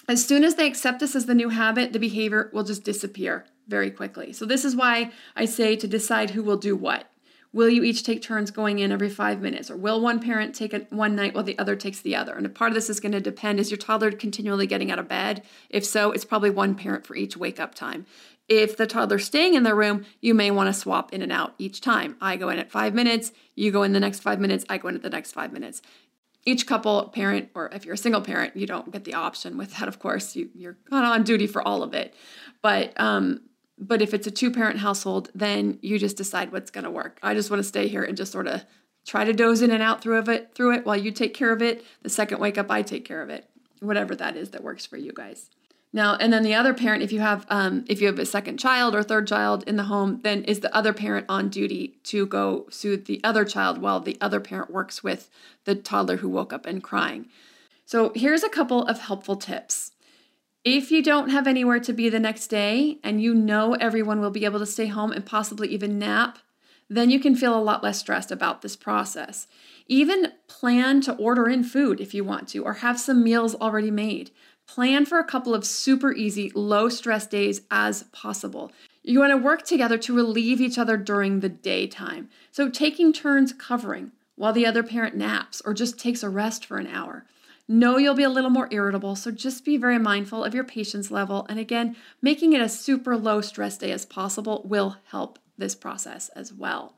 As 0.07 0.25
soon 0.25 0.43
as 0.43 0.55
they 0.55 0.67
accept 0.67 0.99
this 0.99 1.15
as 1.15 1.25
the 1.25 1.35
new 1.35 1.49
habit, 1.49 1.93
the 1.93 1.99
behavior 1.99 2.49
will 2.53 2.63
just 2.63 2.83
disappear 2.83 3.45
very 3.67 3.89
quickly. 3.89 4.33
So, 4.33 4.45
this 4.45 4.63
is 4.63 4.75
why 4.75 5.11
I 5.35 5.45
say 5.45 5.75
to 5.75 5.87
decide 5.87 6.31
who 6.31 6.43
will 6.43 6.57
do 6.57 6.75
what. 6.75 7.09
Will 7.55 7.69
you 7.69 7.83
each 7.83 8.03
take 8.03 8.21
turns 8.21 8.51
going 8.51 8.79
in 8.79 8.91
every 8.91 9.09
five 9.09 9.41
minutes? 9.41 9.71
Or 9.71 9.77
will 9.77 10.01
one 10.01 10.19
parent 10.19 10.53
take 10.53 10.73
it 10.73 10.91
one 10.91 11.15
night 11.15 11.33
while 11.33 11.45
the 11.45 11.57
other 11.57 11.77
takes 11.77 12.01
the 12.01 12.13
other? 12.13 12.35
And 12.35 12.45
a 12.45 12.49
part 12.49 12.69
of 12.69 12.75
this 12.75 12.89
is 12.89 12.99
going 12.99 13.13
to 13.13 13.21
depend 13.21 13.61
is 13.61 13.71
your 13.71 13.77
toddler 13.77 14.11
continually 14.11 14.67
getting 14.67 14.91
out 14.91 14.99
of 14.99 15.07
bed? 15.07 15.41
If 15.69 15.85
so, 15.85 16.11
it's 16.11 16.25
probably 16.25 16.49
one 16.49 16.75
parent 16.75 17.07
for 17.07 17.15
each 17.15 17.37
wake 17.37 17.57
up 17.57 17.73
time. 17.73 18.05
If 18.47 18.77
the 18.77 18.85
toddler's 18.85 19.25
staying 19.25 19.55
in 19.55 19.63
the 19.63 19.73
room, 19.73 20.05
you 20.21 20.33
may 20.33 20.51
want 20.51 20.67
to 20.67 20.73
swap 20.73 21.13
in 21.13 21.21
and 21.21 21.31
out 21.31 21.55
each 21.57 21.81
time. 21.81 22.15
I 22.21 22.37
go 22.37 22.49
in 22.49 22.59
at 22.59 22.71
five 22.71 22.93
minutes, 22.93 23.31
you 23.55 23.71
go 23.71 23.83
in 23.83 23.93
the 23.93 23.99
next 23.99 24.19
five 24.19 24.39
minutes, 24.39 24.65
I 24.69 24.77
go 24.77 24.87
in 24.87 24.95
at 24.95 25.01
the 25.01 25.09
next 25.09 25.31
five 25.31 25.51
minutes. 25.51 25.81
Each 26.45 26.67
couple, 26.67 27.09
parent, 27.09 27.49
or 27.55 27.69
if 27.73 27.85
you're 27.85 27.95
a 27.95 27.97
single 27.97 28.21
parent, 28.21 28.55
you 28.55 28.67
don't 28.67 28.91
get 28.91 29.03
the 29.03 29.15
option 29.15 29.57
with 29.57 29.75
that, 29.77 29.87
of 29.87 29.97
course. 29.97 30.35
You, 30.35 30.49
you're 30.53 30.77
kind 30.91 31.03
of 31.03 31.11
on 31.11 31.23
duty 31.23 31.47
for 31.47 31.67
all 31.67 31.81
of 31.81 31.95
it. 31.95 32.13
But 32.61 32.93
um, 32.99 33.41
but 33.77 34.01
if 34.01 34.13
it's 34.13 34.27
a 34.27 34.31
two 34.31 34.51
parent 34.51 34.79
household, 34.79 35.29
then 35.35 35.79
you 35.81 35.99
just 35.99 36.17
decide 36.17 36.51
what's 36.51 36.71
going 36.71 36.83
to 36.85 36.91
work. 36.91 37.19
I 37.21 37.33
just 37.33 37.49
want 37.49 37.61
to 37.61 37.67
stay 37.67 37.87
here 37.87 38.03
and 38.03 38.15
just 38.15 38.31
sort 38.31 38.47
of 38.47 38.63
try 39.05 39.25
to 39.25 39.33
doze 39.33 39.61
in 39.61 39.71
and 39.71 39.83
out 39.83 40.01
through 40.01 40.17
of 40.17 40.29
it 40.29 40.53
through 40.55 40.75
it 40.75 40.85
while 40.85 40.97
you 40.97 41.11
take 41.11 41.33
care 41.33 41.51
of 41.51 41.61
it. 41.61 41.83
The 42.03 42.09
second 42.09 42.39
wake 42.39 42.57
up, 42.57 42.71
I 42.71 42.81
take 42.81 43.05
care 43.05 43.21
of 43.21 43.29
it. 43.29 43.49
Whatever 43.79 44.15
that 44.15 44.35
is 44.35 44.51
that 44.51 44.63
works 44.63 44.85
for 44.85 44.97
you 44.97 45.11
guys. 45.13 45.49
Now, 45.95 46.17
and 46.17 46.33
then 46.33 46.43
the 46.43 46.55
other 46.55 46.73
parent, 46.73 47.03
if 47.03 47.13
you 47.13 47.21
have 47.21 47.45
um, 47.47 47.85
if 47.87 48.01
you 48.01 48.07
have 48.07 48.19
a 48.19 48.25
second 48.25 48.57
child 48.57 48.93
or 48.93 49.01
third 49.01 49.27
child 49.27 49.63
in 49.65 49.77
the 49.77 49.83
home, 49.83 50.19
then 50.23 50.43
is 50.43 50.59
the 50.59 50.75
other 50.75 50.91
parent 50.91 51.25
on 51.29 51.47
duty 51.47 51.99
to 52.03 52.25
go 52.25 52.65
soothe 52.69 53.05
the 53.05 53.21
other 53.23 53.45
child 53.45 53.77
while 53.77 54.01
the 54.01 54.17
other 54.19 54.41
parent 54.41 54.69
works 54.69 55.05
with 55.05 55.29
the 55.63 55.73
toddler 55.73 56.17
who 56.17 56.27
woke 56.27 56.51
up 56.51 56.65
and 56.65 56.83
crying. 56.83 57.27
So 57.85 58.11
here's 58.13 58.43
a 58.43 58.49
couple 58.49 58.85
of 58.85 58.99
helpful 58.99 59.37
tips. 59.37 59.93
If 60.65 60.91
you 60.91 61.01
don't 61.01 61.29
have 61.29 61.47
anywhere 61.47 61.79
to 61.79 61.93
be 61.93 62.09
the 62.09 62.19
next 62.19 62.47
day 62.47 62.99
and 63.01 63.21
you 63.21 63.33
know 63.33 63.75
everyone 63.75 64.19
will 64.19 64.31
be 64.31 64.43
able 64.43 64.59
to 64.59 64.65
stay 64.65 64.87
home 64.87 65.13
and 65.13 65.25
possibly 65.25 65.69
even 65.69 65.97
nap, 65.97 66.39
then 66.89 67.09
you 67.09 67.21
can 67.21 67.37
feel 67.37 67.57
a 67.57 67.63
lot 67.63 67.83
less 67.83 67.99
stressed 67.99 68.31
about 68.31 68.61
this 68.61 68.75
process. 68.75 69.47
Even 69.87 70.33
plan 70.47 70.99
to 71.01 71.15
order 71.15 71.47
in 71.47 71.63
food 71.63 72.01
if 72.01 72.13
you 72.13 72.25
want 72.25 72.49
to, 72.49 72.65
or 72.65 72.73
have 72.73 72.99
some 72.99 73.23
meals 73.23 73.55
already 73.55 73.91
made. 73.91 74.31
Plan 74.67 75.05
for 75.05 75.19
a 75.19 75.23
couple 75.23 75.53
of 75.53 75.65
super 75.65 76.13
easy, 76.13 76.51
low 76.55 76.89
stress 76.89 77.27
days 77.27 77.61
as 77.69 78.03
possible. 78.11 78.71
You 79.03 79.19
want 79.19 79.31
to 79.31 79.37
work 79.37 79.63
together 79.63 79.97
to 79.99 80.15
relieve 80.15 80.59
each 80.59 80.77
other 80.77 80.97
during 80.97 81.39
the 81.39 81.49
daytime. 81.49 82.29
So, 82.51 82.69
taking 82.69 83.13
turns 83.13 83.53
covering 83.53 84.11
while 84.35 84.53
the 84.53 84.65
other 84.65 84.83
parent 84.83 85.15
naps 85.15 85.61
or 85.63 85.73
just 85.73 85.99
takes 85.99 86.23
a 86.23 86.29
rest 86.29 86.65
for 86.65 86.77
an 86.77 86.87
hour. 86.87 87.25
Know 87.67 87.97
you'll 87.97 88.13
be 88.15 88.23
a 88.23 88.29
little 88.29 88.49
more 88.49 88.67
irritable, 88.71 89.15
so 89.15 89.31
just 89.31 89.65
be 89.65 89.77
very 89.77 89.97
mindful 89.97 90.43
of 90.43 90.53
your 90.53 90.63
patience 90.63 91.09
level. 91.09 91.45
And 91.49 91.57
again, 91.57 91.95
making 92.21 92.53
it 92.53 92.61
a 92.61 92.69
super 92.69 93.17
low 93.17 93.41
stress 93.41 93.77
day 93.77 93.91
as 93.91 94.05
possible 94.05 94.61
will 94.65 94.97
help 95.05 95.39
this 95.57 95.73
process 95.73 96.29
as 96.29 96.53
well. 96.53 96.95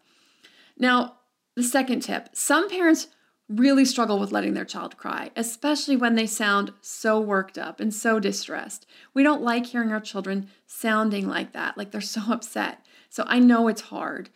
Now, 0.77 1.17
the 1.55 1.63
second 1.63 2.01
tip 2.01 2.29
some 2.33 2.69
parents 2.69 3.07
really 3.49 3.85
struggle 3.85 4.19
with 4.19 4.31
letting 4.31 4.53
their 4.53 4.65
child 4.65 4.97
cry, 4.97 5.31
especially 5.35 5.95
when 5.95 6.15
they 6.15 6.27
sound 6.27 6.73
so 6.81 7.19
worked 7.19 7.57
up 7.57 7.79
and 7.79 7.93
so 7.93 8.19
distressed. 8.19 8.85
We 9.13 9.23
don't 9.23 9.41
like 9.41 9.67
hearing 9.67 9.91
our 9.91 10.01
children 10.01 10.49
sounding 10.65 11.27
like 11.27 11.53
that, 11.53 11.77
like 11.77 11.91
they're 11.91 12.01
so 12.01 12.21
upset. 12.29 12.85
So 13.09 13.23
I 13.27 13.39
know 13.39 13.67
it's 13.67 13.81
hard. 13.81 14.29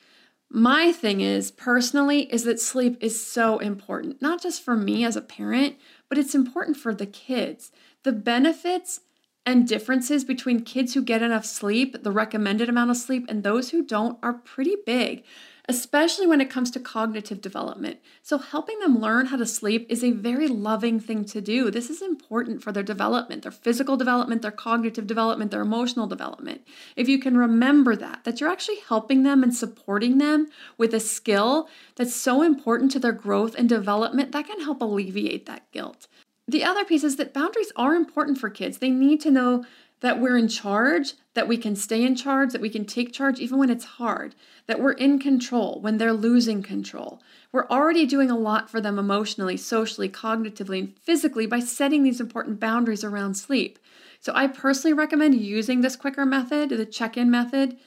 My 0.49 0.91
thing 0.91 1.21
is, 1.21 1.49
personally, 1.49 2.23
is 2.23 2.43
that 2.43 2.59
sleep 2.59 2.97
is 2.99 3.25
so 3.25 3.59
important, 3.59 4.21
not 4.21 4.41
just 4.41 4.61
for 4.61 4.75
me 4.75 5.05
as 5.05 5.15
a 5.15 5.21
parent, 5.21 5.77
but 6.09 6.17
it's 6.17 6.35
important 6.35 6.75
for 6.75 6.93
the 6.93 7.05
kids. 7.05 7.71
The 8.03 8.11
benefits 8.11 8.99
and 9.45 9.67
differences 9.67 10.23
between 10.23 10.63
kids 10.63 10.93
who 10.93 11.03
get 11.03 11.21
enough 11.21 11.45
sleep, 11.45 12.03
the 12.03 12.11
recommended 12.11 12.67
amount 12.67 12.91
of 12.91 12.97
sleep, 12.97 13.25
and 13.29 13.43
those 13.43 13.69
who 13.69 13.83
don't 13.83 14.19
are 14.21 14.33
pretty 14.33 14.75
big 14.85 15.23
especially 15.71 16.27
when 16.27 16.41
it 16.41 16.49
comes 16.49 16.69
to 16.69 16.81
cognitive 16.81 17.39
development. 17.39 17.99
So, 18.21 18.37
helping 18.37 18.77
them 18.79 18.99
learn 18.99 19.27
how 19.27 19.37
to 19.37 19.45
sleep 19.45 19.85
is 19.87 20.03
a 20.03 20.11
very 20.11 20.49
loving 20.49 20.99
thing 20.99 21.23
to 21.25 21.39
do. 21.39 21.71
This 21.71 21.89
is 21.89 22.01
important 22.01 22.61
for 22.61 22.73
their 22.73 22.83
development, 22.83 23.43
their 23.43 23.53
physical 23.53 23.95
development, 23.95 24.41
their 24.41 24.51
cognitive 24.51 25.07
development, 25.07 25.49
their 25.49 25.61
emotional 25.61 26.07
development. 26.07 26.67
If 26.97 27.07
you 27.07 27.19
can 27.19 27.37
remember 27.37 27.95
that, 27.95 28.25
that 28.25 28.41
you're 28.41 28.51
actually 28.51 28.81
helping 28.89 29.23
them 29.23 29.43
and 29.43 29.55
supporting 29.55 30.17
them 30.17 30.49
with 30.77 30.93
a 30.93 30.99
skill 30.99 31.69
that's 31.95 32.13
so 32.13 32.41
important 32.41 32.91
to 32.91 32.99
their 32.99 33.13
growth 33.13 33.55
and 33.57 33.69
development, 33.69 34.33
that 34.33 34.47
can 34.47 34.59
help 34.59 34.81
alleviate 34.81 35.45
that 35.45 35.71
guilt. 35.71 36.09
The 36.49 36.65
other 36.65 36.83
piece 36.83 37.05
is 37.05 37.15
that 37.15 37.33
boundaries 37.33 37.71
are 37.77 37.95
important 37.95 38.37
for 38.37 38.49
kids. 38.49 38.79
They 38.79 38.89
need 38.89 39.21
to 39.21 39.31
know 39.31 39.63
that 40.01 40.19
we're 40.19 40.37
in 40.37 40.47
charge, 40.47 41.13
that 41.33 41.47
we 41.47 41.57
can 41.57 41.75
stay 41.75 42.03
in 42.03 42.15
charge, 42.15 42.51
that 42.51 42.61
we 42.61 42.69
can 42.69 42.85
take 42.85 43.13
charge 43.13 43.39
even 43.39 43.57
when 43.57 43.69
it's 43.69 43.85
hard, 43.85 44.35
that 44.67 44.79
we're 44.79 44.91
in 44.91 45.17
control 45.17 45.79
when 45.81 45.97
they're 45.97 46.13
losing 46.13 46.61
control. 46.61 47.21
We're 47.51 47.67
already 47.67 48.05
doing 48.05 48.29
a 48.29 48.37
lot 48.37 48.69
for 48.69 48.81
them 48.81 48.99
emotionally, 48.99 49.57
socially, 49.57 50.09
cognitively, 50.09 50.79
and 50.79 50.99
physically 50.99 51.45
by 51.45 51.59
setting 51.59 52.03
these 52.03 52.19
important 52.19 52.59
boundaries 52.59 53.03
around 53.03 53.35
sleep. 53.35 53.79
So 54.19 54.33
I 54.35 54.47
personally 54.47 54.93
recommend 54.93 55.35
using 55.35 55.81
this 55.81 55.95
quicker 55.95 56.25
method, 56.25 56.69
the 56.69 56.85
check 56.85 57.17
in 57.17 57.31
method 57.31 57.77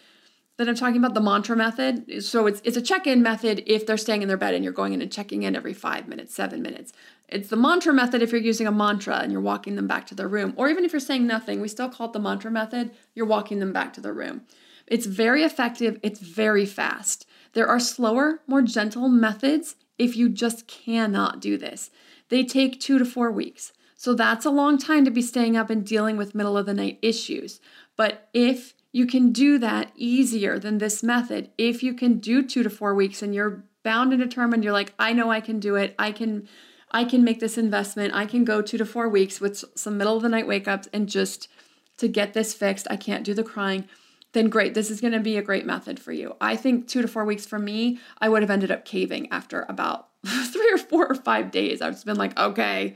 that 0.57 0.69
I'm 0.69 0.75
talking 0.75 0.99
about, 0.99 1.15
the 1.15 1.21
mantra 1.21 1.57
method. 1.57 2.23
So 2.23 2.47
it's, 2.47 2.61
it's 2.65 2.77
a 2.77 2.83
check 2.83 3.07
in 3.07 3.23
method 3.23 3.65
if 3.67 3.87
they're 3.87 3.97
staying 3.97 4.23
in 4.23 4.29
their 4.29 4.37
bed 4.37 4.55
and 4.55 4.63
you're 4.63 4.73
going 4.73 4.93
in 4.93 5.03
and 5.03 5.11
checking 5.11 5.43
in 5.43 5.57
every 5.57 5.75
five 5.75 6.07
minutes, 6.07 6.35
seven 6.35 6.63
minutes. 6.63 6.93
It's 7.29 7.49
the 7.49 7.57
mantra 7.57 7.93
method 7.93 8.23
if 8.23 8.31
you're 8.31 8.41
using 8.41 8.67
a 8.67 8.73
mantra 8.73 9.17
and 9.17 9.33
you're 9.33 9.41
walking 9.41 9.75
them 9.75 9.89
back 9.89 10.07
to 10.09 10.15
their 10.15 10.29
room. 10.29 10.55
Or 10.57 10.69
even 10.69 10.85
if 10.85 10.93
you're 10.93 11.01
saying 11.01 11.27
nothing, 11.27 11.61
we 11.61 11.69
still 11.69 11.89
call 11.89 12.07
it 12.09 12.13
the 12.13 12.21
mantra 12.21 12.51
method, 12.51 12.93
you're 13.15 13.27
walking 13.27 13.59
them 13.59 13.73
back 13.73 13.93
to 13.95 14.01
their 14.01 14.15
room. 14.15 14.43
It's 14.87 15.07
very 15.07 15.43
effective, 15.43 15.99
it's 16.03 16.21
very 16.21 16.67
fast. 16.67 17.27
There 17.55 17.67
are 17.67 17.81
slower, 17.81 18.41
more 18.47 18.63
gentle 18.63 19.09
methods 19.09 19.77
if 19.99 20.17
you 20.17 20.29
just 20.29 20.67
cannot 20.67 21.41
do 21.41 21.57
this. 21.57 21.91
They 22.29 22.45
take 22.45 22.81
two 22.81 22.99
to 22.99 23.05
four 23.05 23.31
weeks. 23.31 23.73
So 23.97 24.15
that's 24.15 24.45
a 24.45 24.51
long 24.51 24.77
time 24.77 25.05
to 25.05 25.11
be 25.11 25.23
staying 25.23 25.57
up 25.57 25.71
and 25.71 25.85
dealing 25.85 26.17
with 26.17 26.35
middle 26.35 26.59
of 26.59 26.67
the 26.67 26.75
night 26.75 26.99
issues. 27.01 27.61
But 27.97 28.29
if 28.35 28.75
you 28.95 29.07
can 29.07 29.33
do 29.33 29.59
that 29.59 29.91
easier 29.97 30.57
than 30.57 30.79
this 30.79 31.03
method, 31.03 31.51
if 31.59 31.83
you 31.83 31.95
can 31.95 32.21
do 32.21 32.47
two 32.47 32.63
to 32.63 32.71
four 32.71 32.95
weeks 32.95 33.23
and 33.23 33.35
you're 33.35 33.65
bound 33.83 34.13
and 34.13 34.23
determined, 34.23 34.63
you're 34.63 34.73
like, 34.73 34.95
I 35.01 35.13
know 35.13 35.33
I 35.33 35.41
can 35.41 35.59
do 35.59 35.75
it, 35.75 35.97
I 35.99 36.13
can 36.13 36.49
I 36.93 37.05
can 37.05 37.25
make 37.25 37.41
this 37.41 37.59
investment. 37.59 38.15
I 38.15 38.25
can 38.25 38.45
go 38.45 38.63
two 38.63 38.79
to 38.79 38.87
four 38.87 39.09
weeks 39.09 39.41
with 39.41 39.65
some 39.75 39.99
middle 39.99 40.17
of 40.17 40.23
the 40.23 40.29
night 40.29 40.47
wake 40.47 40.69
ups 40.69 40.89
and 40.93 41.09
just 41.09 41.49
to 41.97 42.07
get 42.07 42.35
this 42.35 42.55
fixed. 42.55 42.87
I 42.89 42.97
can't 42.97 43.25
do 43.25 43.35
the 43.35 43.43
crying. 43.43 43.89
Then 44.31 44.49
great, 44.49 44.75
this 44.75 44.93
is 44.93 45.01
going 45.01 45.13
to 45.13 45.19
be 45.19 45.37
a 45.37 45.43
great 45.43 45.67
method 45.67 45.99
for 45.99 46.13
you. 46.13 46.37
I 46.41 46.55
think 46.55 46.87
two 46.87 47.03
to 47.03 47.09
four 47.09 47.25
weeks 47.25 47.47
for 47.47 47.59
me, 47.59 47.99
I 48.19 48.29
would 48.29 48.43
have 48.43 48.51
ended 48.51 48.71
up 48.71 48.85
caving 48.85 49.27
after 49.33 49.67
about 49.69 50.07
three 50.25 50.73
or 50.73 50.79
four 50.79 51.09
or 51.09 51.17
five 51.17 51.51
days. 51.51 51.83
I've 51.83 51.95
just 51.95 52.07
been 52.07 52.17
like, 52.17 52.39
okay, 52.39 52.95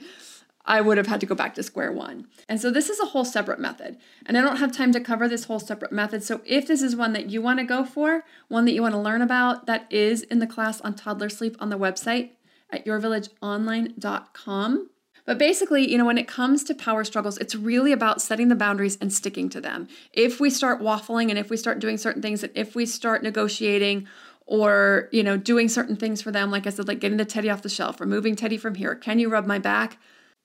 I 0.69 0.83
would 0.83 0.99
have 0.99 1.07
had 1.07 1.19
to 1.21 1.27
go 1.27 1.35
back 1.35 1.55
to 1.55 1.63
square 1.63 1.91
one. 1.91 2.27
And 2.47 2.61
so 2.61 2.71
this 2.71 2.91
is 2.91 3.01
a 3.01 3.07
whole 3.07 3.25
separate 3.25 3.59
method. 3.59 3.97
And 4.27 4.37
I 4.37 4.43
don't 4.43 4.59
have 4.59 4.71
time 4.71 4.93
to 4.93 5.01
cover 5.01 5.27
this 5.27 5.45
whole 5.45 5.59
separate 5.59 5.93
method. 5.93 6.23
So 6.23 6.43
if 6.45 6.67
this 6.67 6.83
is 6.83 6.95
one 6.95 7.15
that 7.15 7.31
you 7.31 7.41
want 7.41 7.59
to 7.59 7.65
go 7.65 7.87
for, 7.87 8.23
one 8.49 8.67
that 8.67 8.73
you 8.73 8.83
want 8.83 8.95
to 8.95 9.01
learn 9.01 9.23
about, 9.23 9.65
that 9.65 9.91
is 9.91 10.23
in 10.23 10.41
the 10.41 10.47
class 10.47 10.83
on 10.83 10.95
toddler 10.95 11.31
sleep 11.31 11.57
on 11.59 11.71
the 11.71 11.79
website 11.79 12.33
at 12.71 12.85
yourvillageonline.com. 12.85 14.91
But 15.25 15.39
basically, 15.39 15.91
you 15.91 15.97
know, 15.97 16.05
when 16.05 16.19
it 16.19 16.29
comes 16.29 16.63
to 16.65 16.75
power 16.75 17.03
struggles, 17.03 17.39
it's 17.39 17.55
really 17.55 17.93
about 17.93 18.21
setting 18.21 18.49
the 18.49 18.55
boundaries 18.55 18.99
and 19.01 19.11
sticking 19.11 19.49
to 19.51 19.63
them. 19.63 19.89
If 20.13 20.39
we 20.39 20.51
start 20.51 20.83
waffling 20.83 21.31
and 21.31 21.39
if 21.39 21.49
we 21.49 21.57
start 21.57 21.79
doing 21.79 21.97
certain 21.97 22.21
things 22.21 22.43
and 22.43 22.53
if 22.55 22.75
we 22.75 22.85
start 22.85 23.23
negotiating 23.23 24.07
or, 24.45 25.09
you 25.13 25.23
know, 25.23 25.39
doing 25.39 25.69
certain 25.69 25.97
things 25.97 26.21
for 26.21 26.31
them, 26.31 26.51
like 26.51 26.67
I 26.67 26.71
said, 26.71 26.89
like 26.89 27.01
getting 27.01 27.19
the 27.19 27.25
teddy 27.25 27.49
off 27.49 27.63
the 27.63 27.69
shelf 27.71 28.03
or 28.03 28.07
moving 28.07 28.37
teddy 28.37 28.59
from 28.59 28.75
here, 28.75 28.95
can 28.95 29.19
you 29.19 29.31
rub 29.31 29.47
my 29.47 29.59
back? 29.59 29.99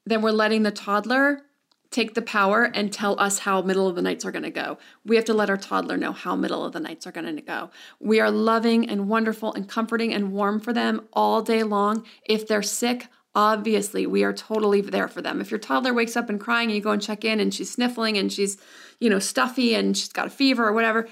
Then 0.06 0.22
we're 0.22 0.32
letting 0.32 0.64
the 0.64 0.72
toddler 0.72 1.42
take 1.94 2.16
the 2.16 2.22
power 2.22 2.64
and 2.74 2.92
tell 2.92 3.18
us 3.20 3.40
how 3.40 3.62
middle 3.62 3.88
of 3.88 3.96
the 3.96 4.02
nights 4.02 4.26
are 4.26 4.32
going 4.32 4.44
to 4.44 4.50
go. 4.50 4.80
We 5.06 5.16
have 5.16 5.26
to 5.26 5.34
let 5.34 5.50
our 5.50 5.58
toddler 5.58 5.96
know 5.96 6.12
how 6.12 6.36
middle 6.36 6.66
of 6.66 6.74
the 6.74 6.80
nights 6.80 7.06
are 7.06 7.12
going 7.12 7.36
to 7.36 7.42
go. 7.42 7.70
We 8.00 8.20
are 8.20 8.32
loving 8.32 8.90
and 8.90 9.08
wonderful 9.08 9.54
and 9.54 9.70
comforting 9.70 10.12
and 10.12 10.34
warm 10.34 10.60
for 10.60 10.74
them 10.74 11.08
all 11.14 11.44
day 11.44 11.62
long. 11.62 12.06
If 12.26 12.48
they're 12.48 12.64
sick, 12.64 13.08
obviously 13.36 14.08
we 14.08 14.24
are 14.24 14.34
totally 14.34 14.82
there 14.82 15.08
for 15.08 15.22
them. 15.22 15.40
If 15.40 15.52
your 15.52 15.60
toddler 15.60 15.94
wakes 15.94 16.18
up 16.18 16.30
and 16.30 16.40
crying 16.40 16.70
and 16.70 16.76
you 16.76 16.82
go 16.82 16.92
and 16.92 17.02
check 17.02 17.24
in 17.24 17.40
and 17.40 17.54
she's 17.54 17.72
sniffling 17.72 18.18
and 18.18 18.34
she's, 18.34 18.58
you 19.00 19.10
know, 19.10 19.20
stuffy 19.20 19.76
and 19.76 19.96
she's 19.96 20.12
got 20.12 20.28
a 20.28 20.32
fever 20.32 20.68
or 20.68 20.74
whatever, 20.74 21.08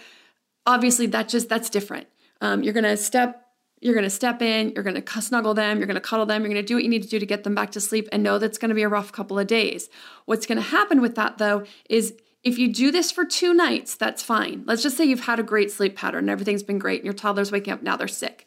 obviously 0.65 1.05
that 1.07 1.29
just 1.29 1.47
that's 1.47 1.69
different. 1.69 2.07
Um, 2.41 2.63
you're 2.63 2.73
going 2.73 2.85
to 2.85 2.97
step 2.97 3.50
you're 3.81 3.95
going 3.95 4.03
to 4.03 4.09
step 4.09 4.41
in, 4.41 4.69
you're 4.69 4.83
going 4.83 5.01
to 5.01 5.21
snuggle 5.21 5.53
them, 5.53 5.79
you're 5.79 5.87
going 5.87 5.95
to 5.95 6.01
cuddle 6.01 6.25
them, 6.25 6.43
you're 6.43 6.53
going 6.53 6.63
to 6.63 6.67
do 6.67 6.75
what 6.75 6.83
you 6.83 6.89
need 6.89 7.03
to 7.03 7.09
do 7.09 7.19
to 7.19 7.25
get 7.25 7.43
them 7.43 7.55
back 7.55 7.71
to 7.71 7.81
sleep 7.81 8.07
and 8.11 8.23
know 8.23 8.37
that's 8.37 8.57
going 8.57 8.69
to 8.69 8.75
be 8.75 8.83
a 8.83 8.89
rough 8.89 9.11
couple 9.11 9.37
of 9.37 9.47
days. 9.47 9.89
What's 10.25 10.45
going 10.45 10.57
to 10.57 10.61
happen 10.61 11.01
with 11.01 11.15
that 11.15 11.39
though 11.39 11.65
is 11.89 12.13
if 12.43 12.57
you 12.57 12.73
do 12.73 12.91
this 12.91 13.11
for 13.11 13.25
two 13.25 13.53
nights, 13.53 13.95
that's 13.95 14.23
fine. 14.23 14.63
Let's 14.65 14.83
just 14.83 14.97
say 14.97 15.05
you've 15.05 15.25
had 15.25 15.39
a 15.39 15.43
great 15.43 15.71
sleep 15.71 15.95
pattern 15.95 16.19
and 16.19 16.29
everything's 16.29 16.63
been 16.63 16.79
great 16.79 17.01
and 17.01 17.05
your 17.05 17.13
toddler's 17.13 17.51
waking 17.51 17.73
up, 17.73 17.81
now 17.81 17.97
they're 17.97 18.07
sick. 18.07 18.45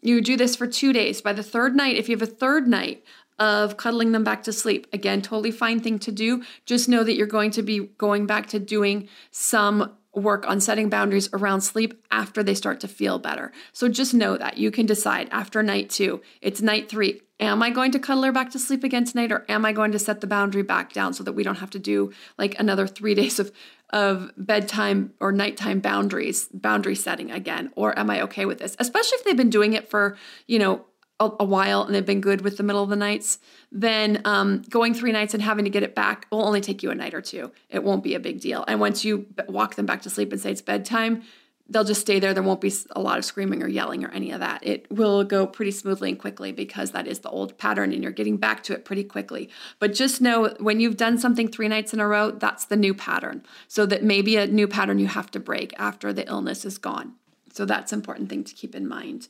You 0.00 0.20
do 0.20 0.36
this 0.36 0.54
for 0.54 0.66
two 0.66 0.92
days. 0.92 1.20
By 1.20 1.32
the 1.32 1.42
third 1.42 1.74
night, 1.74 1.96
if 1.96 2.08
you 2.08 2.16
have 2.16 2.22
a 2.22 2.32
third 2.32 2.68
night 2.68 3.04
of 3.38 3.76
cuddling 3.76 4.12
them 4.12 4.24
back 4.24 4.42
to 4.44 4.52
sleep, 4.52 4.86
again, 4.92 5.22
totally 5.22 5.50
fine 5.50 5.80
thing 5.80 5.98
to 6.00 6.12
do. 6.12 6.42
Just 6.66 6.88
know 6.88 7.02
that 7.04 7.14
you're 7.14 7.26
going 7.26 7.50
to 7.52 7.62
be 7.62 7.80
going 7.98 8.26
back 8.26 8.46
to 8.48 8.58
doing 8.58 9.08
some 9.30 9.92
work 10.18 10.48
on 10.48 10.60
setting 10.60 10.88
boundaries 10.88 11.28
around 11.32 11.60
sleep 11.62 12.02
after 12.10 12.42
they 12.42 12.54
start 12.54 12.80
to 12.80 12.88
feel 12.88 13.18
better. 13.18 13.52
So 13.72 13.88
just 13.88 14.14
know 14.14 14.36
that 14.36 14.58
you 14.58 14.70
can 14.70 14.86
decide 14.86 15.28
after 15.30 15.62
night 15.62 15.90
two, 15.90 16.20
it's 16.40 16.60
night 16.60 16.88
three. 16.88 17.22
Am 17.40 17.62
I 17.62 17.70
going 17.70 17.92
to 17.92 18.00
cuddle 18.00 18.24
her 18.24 18.32
back 18.32 18.50
to 18.50 18.58
sleep 18.58 18.82
again 18.82 19.04
tonight, 19.04 19.30
or 19.30 19.44
am 19.48 19.64
I 19.64 19.72
going 19.72 19.92
to 19.92 19.98
set 19.98 20.20
the 20.20 20.26
boundary 20.26 20.62
back 20.62 20.92
down 20.92 21.14
so 21.14 21.22
that 21.22 21.34
we 21.34 21.44
don't 21.44 21.58
have 21.58 21.70
to 21.70 21.78
do 21.78 22.12
like 22.36 22.58
another 22.58 22.86
three 22.86 23.14
days 23.22 23.38
of 23.38 23.52
of 23.90 24.30
bedtime 24.36 25.14
or 25.18 25.32
nighttime 25.32 25.80
boundaries, 25.80 26.48
boundary 26.52 26.94
setting 26.94 27.30
again? 27.30 27.72
Or 27.76 27.98
am 27.98 28.10
I 28.10 28.22
okay 28.22 28.44
with 28.44 28.58
this? 28.58 28.76
Especially 28.78 29.16
if 29.16 29.24
they've 29.24 29.36
been 29.36 29.50
doing 29.50 29.72
it 29.72 29.88
for, 29.88 30.16
you 30.46 30.58
know, 30.58 30.84
a, 31.20 31.30
a, 31.40 31.44
while 31.44 31.82
and 31.82 31.94
they've 31.94 32.06
been 32.06 32.20
good 32.20 32.42
with 32.42 32.56
the 32.56 32.62
middle 32.62 32.82
of 32.82 32.90
the 32.90 32.96
nights, 32.96 33.38
then 33.72 34.20
um, 34.24 34.62
going 34.70 34.94
three 34.94 35.12
nights 35.12 35.34
and 35.34 35.42
having 35.42 35.64
to 35.64 35.70
get 35.70 35.82
it 35.82 35.94
back 35.94 36.26
will 36.30 36.44
only 36.44 36.60
take 36.60 36.82
you 36.82 36.90
a 36.90 36.94
night 36.94 37.14
or 37.14 37.20
two. 37.20 37.50
It 37.70 37.82
won't 37.82 38.02
be 38.02 38.14
a 38.14 38.20
big 38.20 38.40
deal. 38.40 38.64
And 38.68 38.80
once 38.80 39.04
you 39.04 39.26
walk 39.48 39.74
them 39.74 39.86
back 39.86 40.02
to 40.02 40.10
sleep 40.10 40.32
and 40.32 40.40
say 40.40 40.52
it's 40.52 40.62
bedtime, 40.62 41.22
they'll 41.68 41.84
just 41.84 42.00
stay 42.00 42.18
there. 42.18 42.32
There 42.32 42.42
won't 42.42 42.60
be 42.60 42.72
a 42.92 43.00
lot 43.00 43.18
of 43.18 43.24
screaming 43.24 43.62
or 43.62 43.68
yelling 43.68 44.04
or 44.04 44.10
any 44.10 44.30
of 44.30 44.40
that. 44.40 44.66
It 44.66 44.90
will 44.90 45.22
go 45.24 45.46
pretty 45.46 45.70
smoothly 45.70 46.10
and 46.10 46.18
quickly 46.18 46.52
because 46.52 46.92
that 46.92 47.06
is 47.06 47.18
the 47.20 47.28
old 47.28 47.58
pattern 47.58 47.92
and 47.92 48.02
you're 48.02 48.12
getting 48.12 48.36
back 48.36 48.62
to 48.64 48.72
it 48.72 48.84
pretty 48.84 49.04
quickly. 49.04 49.50
But 49.78 49.94
just 49.94 50.20
know 50.20 50.54
when 50.60 50.80
you've 50.80 50.96
done 50.96 51.18
something 51.18 51.48
three 51.48 51.68
nights 51.68 51.92
in 51.92 52.00
a 52.00 52.08
row, 52.08 52.30
that's 52.30 52.64
the 52.64 52.76
new 52.76 52.94
pattern. 52.94 53.44
So 53.66 53.84
that 53.86 54.02
maybe 54.02 54.36
a 54.36 54.46
new 54.46 54.66
pattern 54.66 54.98
you 54.98 55.08
have 55.08 55.30
to 55.32 55.40
break 55.40 55.74
after 55.78 56.12
the 56.12 56.26
illness 56.28 56.64
is 56.64 56.78
gone. 56.78 57.14
So 57.52 57.64
that's 57.64 57.92
important 57.92 58.28
thing 58.28 58.44
to 58.44 58.54
keep 58.54 58.74
in 58.74 58.88
mind. 58.88 59.28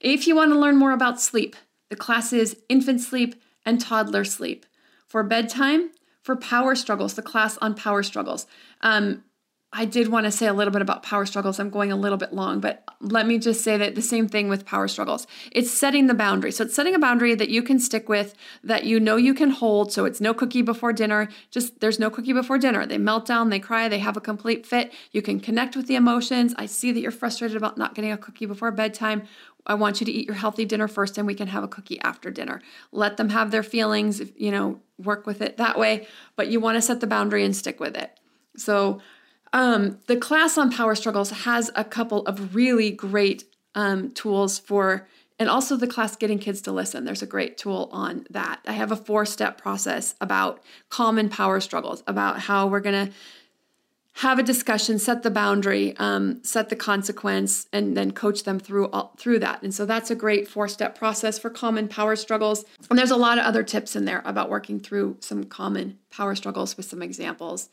If 0.00 0.26
you 0.26 0.34
want 0.36 0.52
to 0.52 0.58
learn 0.58 0.76
more 0.76 0.92
about 0.92 1.20
sleep, 1.20 1.56
the 1.88 1.96
classes 1.96 2.56
infant 2.68 3.00
sleep 3.00 3.42
and 3.64 3.80
toddler 3.80 4.24
sleep. 4.24 4.66
For 5.06 5.22
bedtime, 5.22 5.90
for 6.22 6.36
power 6.36 6.74
struggles, 6.74 7.14
the 7.14 7.22
class 7.22 7.56
on 7.58 7.74
power 7.74 8.02
struggles. 8.02 8.46
Um, 8.80 9.24
I 9.76 9.86
did 9.86 10.06
want 10.06 10.24
to 10.24 10.30
say 10.30 10.46
a 10.46 10.52
little 10.52 10.72
bit 10.72 10.82
about 10.82 11.02
power 11.02 11.26
struggles. 11.26 11.58
I'm 11.58 11.68
going 11.68 11.90
a 11.90 11.96
little 11.96 12.16
bit 12.16 12.32
long, 12.32 12.60
but 12.60 12.84
let 13.00 13.26
me 13.26 13.40
just 13.40 13.64
say 13.64 13.76
that 13.76 13.96
the 13.96 14.02
same 14.02 14.28
thing 14.28 14.48
with 14.48 14.64
power 14.64 14.86
struggles. 14.86 15.26
It's 15.50 15.68
setting 15.68 16.06
the 16.06 16.14
boundary. 16.14 16.52
So 16.52 16.62
it's 16.62 16.76
setting 16.76 16.94
a 16.94 16.98
boundary 17.00 17.34
that 17.34 17.48
you 17.48 17.60
can 17.60 17.80
stick 17.80 18.08
with, 18.08 18.36
that 18.62 18.84
you 18.84 19.00
know 19.00 19.16
you 19.16 19.34
can 19.34 19.50
hold. 19.50 19.92
So 19.92 20.04
it's 20.04 20.20
no 20.20 20.32
cookie 20.32 20.62
before 20.62 20.92
dinner. 20.92 21.28
Just 21.50 21.80
there's 21.80 21.98
no 21.98 22.08
cookie 22.08 22.32
before 22.32 22.56
dinner. 22.56 22.86
They 22.86 22.98
melt 22.98 23.26
down, 23.26 23.50
they 23.50 23.58
cry, 23.58 23.88
they 23.88 23.98
have 23.98 24.16
a 24.16 24.20
complete 24.20 24.64
fit. 24.64 24.92
You 25.10 25.22
can 25.22 25.40
connect 25.40 25.74
with 25.74 25.88
the 25.88 25.96
emotions. 25.96 26.54
I 26.56 26.66
see 26.66 26.92
that 26.92 27.00
you're 27.00 27.10
frustrated 27.10 27.56
about 27.56 27.76
not 27.76 27.96
getting 27.96 28.12
a 28.12 28.16
cookie 28.16 28.46
before 28.46 28.70
bedtime. 28.70 29.24
I 29.66 29.74
want 29.74 30.00
you 30.00 30.04
to 30.06 30.12
eat 30.12 30.26
your 30.26 30.36
healthy 30.36 30.64
dinner 30.64 30.86
first 30.86 31.18
and 31.18 31.26
we 31.26 31.34
can 31.34 31.48
have 31.48 31.64
a 31.64 31.68
cookie 31.68 32.00
after 32.02 32.30
dinner. 32.30 32.62
Let 32.92 33.16
them 33.16 33.30
have 33.30 33.50
their 33.50 33.64
feelings, 33.64 34.22
you 34.36 34.52
know, 34.52 34.80
work 34.98 35.26
with 35.26 35.42
it 35.42 35.56
that 35.56 35.76
way, 35.76 36.06
but 36.36 36.46
you 36.46 36.60
want 36.60 36.76
to 36.76 36.82
set 36.82 37.00
the 37.00 37.08
boundary 37.08 37.44
and 37.44 37.56
stick 37.56 37.80
with 37.80 37.96
it. 37.96 38.20
So 38.56 39.00
um, 39.54 40.00
the 40.08 40.16
class 40.16 40.58
on 40.58 40.70
power 40.70 40.94
struggles 40.96 41.30
has 41.30 41.70
a 41.76 41.84
couple 41.84 42.26
of 42.26 42.54
really 42.54 42.90
great 42.90 43.44
um, 43.74 44.10
tools 44.10 44.58
for 44.58 45.06
and 45.38 45.48
also 45.48 45.76
the 45.76 45.86
class 45.86 46.14
Getting 46.14 46.38
Kids 46.38 46.60
to 46.62 46.72
Listen. 46.72 47.04
There's 47.04 47.22
a 47.22 47.26
great 47.26 47.56
tool 47.58 47.88
on 47.90 48.26
that. 48.30 48.60
I 48.66 48.72
have 48.72 48.92
a 48.92 48.96
four 48.96 49.24
step 49.24 49.56
process 49.58 50.14
about 50.20 50.62
common 50.90 51.28
power 51.28 51.60
struggles, 51.60 52.02
about 52.06 52.40
how 52.40 52.66
we're 52.66 52.80
going 52.80 53.06
to 53.06 53.12
have 54.18 54.38
a 54.38 54.44
discussion, 54.44 54.98
set 54.98 55.24
the 55.24 55.30
boundary, 55.30 55.96
um, 55.98 56.42
set 56.44 56.68
the 56.68 56.76
consequence, 56.76 57.66
and 57.72 57.96
then 57.96 58.12
coach 58.12 58.44
them 58.44 58.60
through 58.60 58.88
all, 58.88 59.12
through 59.18 59.40
that. 59.40 59.60
And 59.62 59.74
so 59.74 59.84
that's 59.84 60.10
a 60.10 60.14
great 60.14 60.46
four 60.46 60.68
step 60.68 60.96
process 60.96 61.38
for 61.38 61.50
common 61.50 61.88
power 61.88 62.14
struggles. 62.14 62.64
And 62.90 62.98
there's 62.98 63.10
a 63.10 63.16
lot 63.16 63.38
of 63.38 63.44
other 63.44 63.64
tips 63.64 63.96
in 63.96 64.04
there 64.04 64.22
about 64.24 64.50
working 64.50 64.78
through 64.78 65.16
some 65.20 65.44
common 65.44 65.98
power 66.10 66.34
struggles 66.36 66.76
with 66.76 66.86
some 66.86 67.02
examples. 67.02 67.70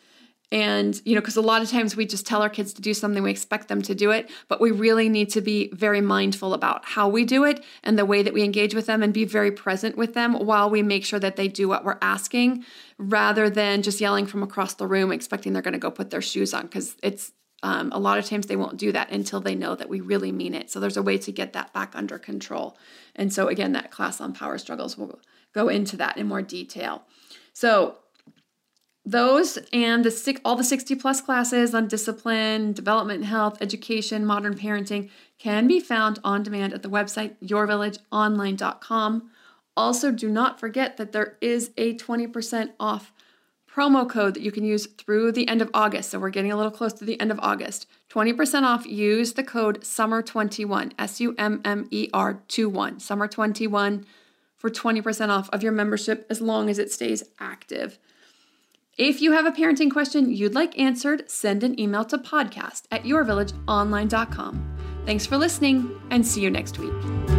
And, 0.51 1.01
you 1.05 1.15
know, 1.15 1.21
because 1.21 1.37
a 1.37 1.41
lot 1.41 1.61
of 1.61 1.69
times 1.69 1.95
we 1.95 2.05
just 2.05 2.25
tell 2.25 2.41
our 2.41 2.49
kids 2.49 2.73
to 2.73 2.81
do 2.81 2.93
something, 2.93 3.23
we 3.23 3.31
expect 3.31 3.69
them 3.69 3.81
to 3.83 3.95
do 3.95 4.11
it, 4.11 4.29
but 4.49 4.59
we 4.59 4.71
really 4.71 5.07
need 5.07 5.29
to 5.29 5.41
be 5.41 5.69
very 5.73 6.01
mindful 6.01 6.53
about 6.53 6.83
how 6.83 7.07
we 7.07 7.23
do 7.23 7.45
it 7.45 7.63
and 7.83 7.97
the 7.97 8.05
way 8.05 8.21
that 8.21 8.33
we 8.33 8.43
engage 8.43 8.75
with 8.75 8.85
them 8.85 9.01
and 9.01 9.13
be 9.13 9.23
very 9.23 9.51
present 9.51 9.95
with 9.95 10.13
them 10.13 10.33
while 10.33 10.69
we 10.69 10.83
make 10.83 11.05
sure 11.05 11.19
that 11.19 11.37
they 11.37 11.47
do 11.47 11.69
what 11.69 11.85
we're 11.85 11.97
asking 12.01 12.65
rather 12.97 13.49
than 13.49 13.81
just 13.81 14.01
yelling 14.01 14.25
from 14.25 14.43
across 14.43 14.73
the 14.73 14.85
room, 14.85 15.11
expecting 15.11 15.53
they're 15.53 15.61
going 15.61 15.71
to 15.71 15.79
go 15.79 15.89
put 15.89 16.09
their 16.09 16.21
shoes 16.21 16.53
on. 16.53 16.63
Because 16.63 16.97
it's 17.01 17.31
um, 17.63 17.91
a 17.93 17.99
lot 17.99 18.17
of 18.17 18.25
times 18.25 18.47
they 18.47 18.55
won't 18.55 18.77
do 18.77 18.91
that 18.91 19.11
until 19.11 19.39
they 19.39 19.55
know 19.55 19.75
that 19.75 19.89
we 19.89 20.01
really 20.01 20.31
mean 20.31 20.53
it. 20.53 20.69
So 20.69 20.79
there's 20.79 20.97
a 20.97 21.03
way 21.03 21.17
to 21.19 21.31
get 21.31 21.53
that 21.53 21.73
back 21.73 21.93
under 21.95 22.17
control. 22.17 22.77
And 23.15 23.31
so, 23.31 23.47
again, 23.47 23.71
that 23.73 23.91
class 23.91 24.19
on 24.19 24.33
power 24.33 24.57
struggles 24.57 24.97
will 24.97 25.19
go 25.53 25.69
into 25.69 25.95
that 25.97 26.17
in 26.17 26.27
more 26.27 26.41
detail. 26.41 27.03
So, 27.53 27.97
those 29.11 29.57
and 29.71 30.03
the 30.03 30.11
six, 30.11 30.41
all 30.43 30.55
the 30.55 30.63
60 30.63 30.95
plus 30.95 31.21
classes 31.21 31.75
on 31.75 31.87
discipline, 31.87 32.73
development, 32.73 33.25
health, 33.25 33.57
education, 33.61 34.25
modern 34.25 34.55
parenting 34.55 35.09
can 35.37 35.67
be 35.67 35.79
found 35.79 36.19
on 36.23 36.43
demand 36.43 36.73
at 36.73 36.83
the 36.83 36.89
website 36.89 37.35
yourvillageonline.com. 37.43 39.29
Also, 39.77 40.11
do 40.11 40.29
not 40.29 40.59
forget 40.59 40.97
that 40.97 41.11
there 41.11 41.37
is 41.41 41.71
a 41.77 41.95
20% 41.95 42.71
off 42.79 43.13
promo 43.73 44.07
code 44.07 44.33
that 44.33 44.43
you 44.43 44.51
can 44.51 44.65
use 44.65 44.85
through 44.85 45.31
the 45.31 45.47
end 45.47 45.61
of 45.61 45.69
August. 45.73 46.09
So 46.09 46.19
we're 46.19 46.29
getting 46.29 46.51
a 46.51 46.57
little 46.57 46.71
close 46.71 46.93
to 46.93 47.05
the 47.05 47.19
end 47.21 47.31
of 47.31 47.39
August. 47.39 47.87
20% 48.09 48.63
off. 48.63 48.85
Use 48.85 49.33
the 49.33 49.43
code 49.43 49.81
SUMMER21, 49.81 50.91
S 50.99 51.21
U 51.21 51.33
M 51.37 51.61
M 51.63 51.87
E 51.89 52.09
R 52.13 52.41
21, 52.47 52.97
SUMMER21 52.97 54.03
for 54.57 54.69
20% 54.69 55.29
off 55.29 55.49
of 55.51 55.63
your 55.63 55.71
membership 55.71 56.27
as 56.29 56.41
long 56.41 56.69
as 56.69 56.77
it 56.77 56.91
stays 56.91 57.23
active. 57.39 57.97
If 58.97 59.21
you 59.21 59.31
have 59.31 59.45
a 59.45 59.51
parenting 59.51 59.89
question 59.89 60.31
you'd 60.31 60.53
like 60.53 60.77
answered, 60.77 61.29
send 61.29 61.63
an 61.63 61.79
email 61.79 62.03
to 62.05 62.17
podcast 62.17 62.83
at 62.91 63.03
yourvillageonline.com. 63.03 64.77
Thanks 65.05 65.25
for 65.25 65.37
listening 65.37 65.89
and 66.11 66.25
see 66.25 66.41
you 66.41 66.49
next 66.49 66.77
week. 66.77 67.30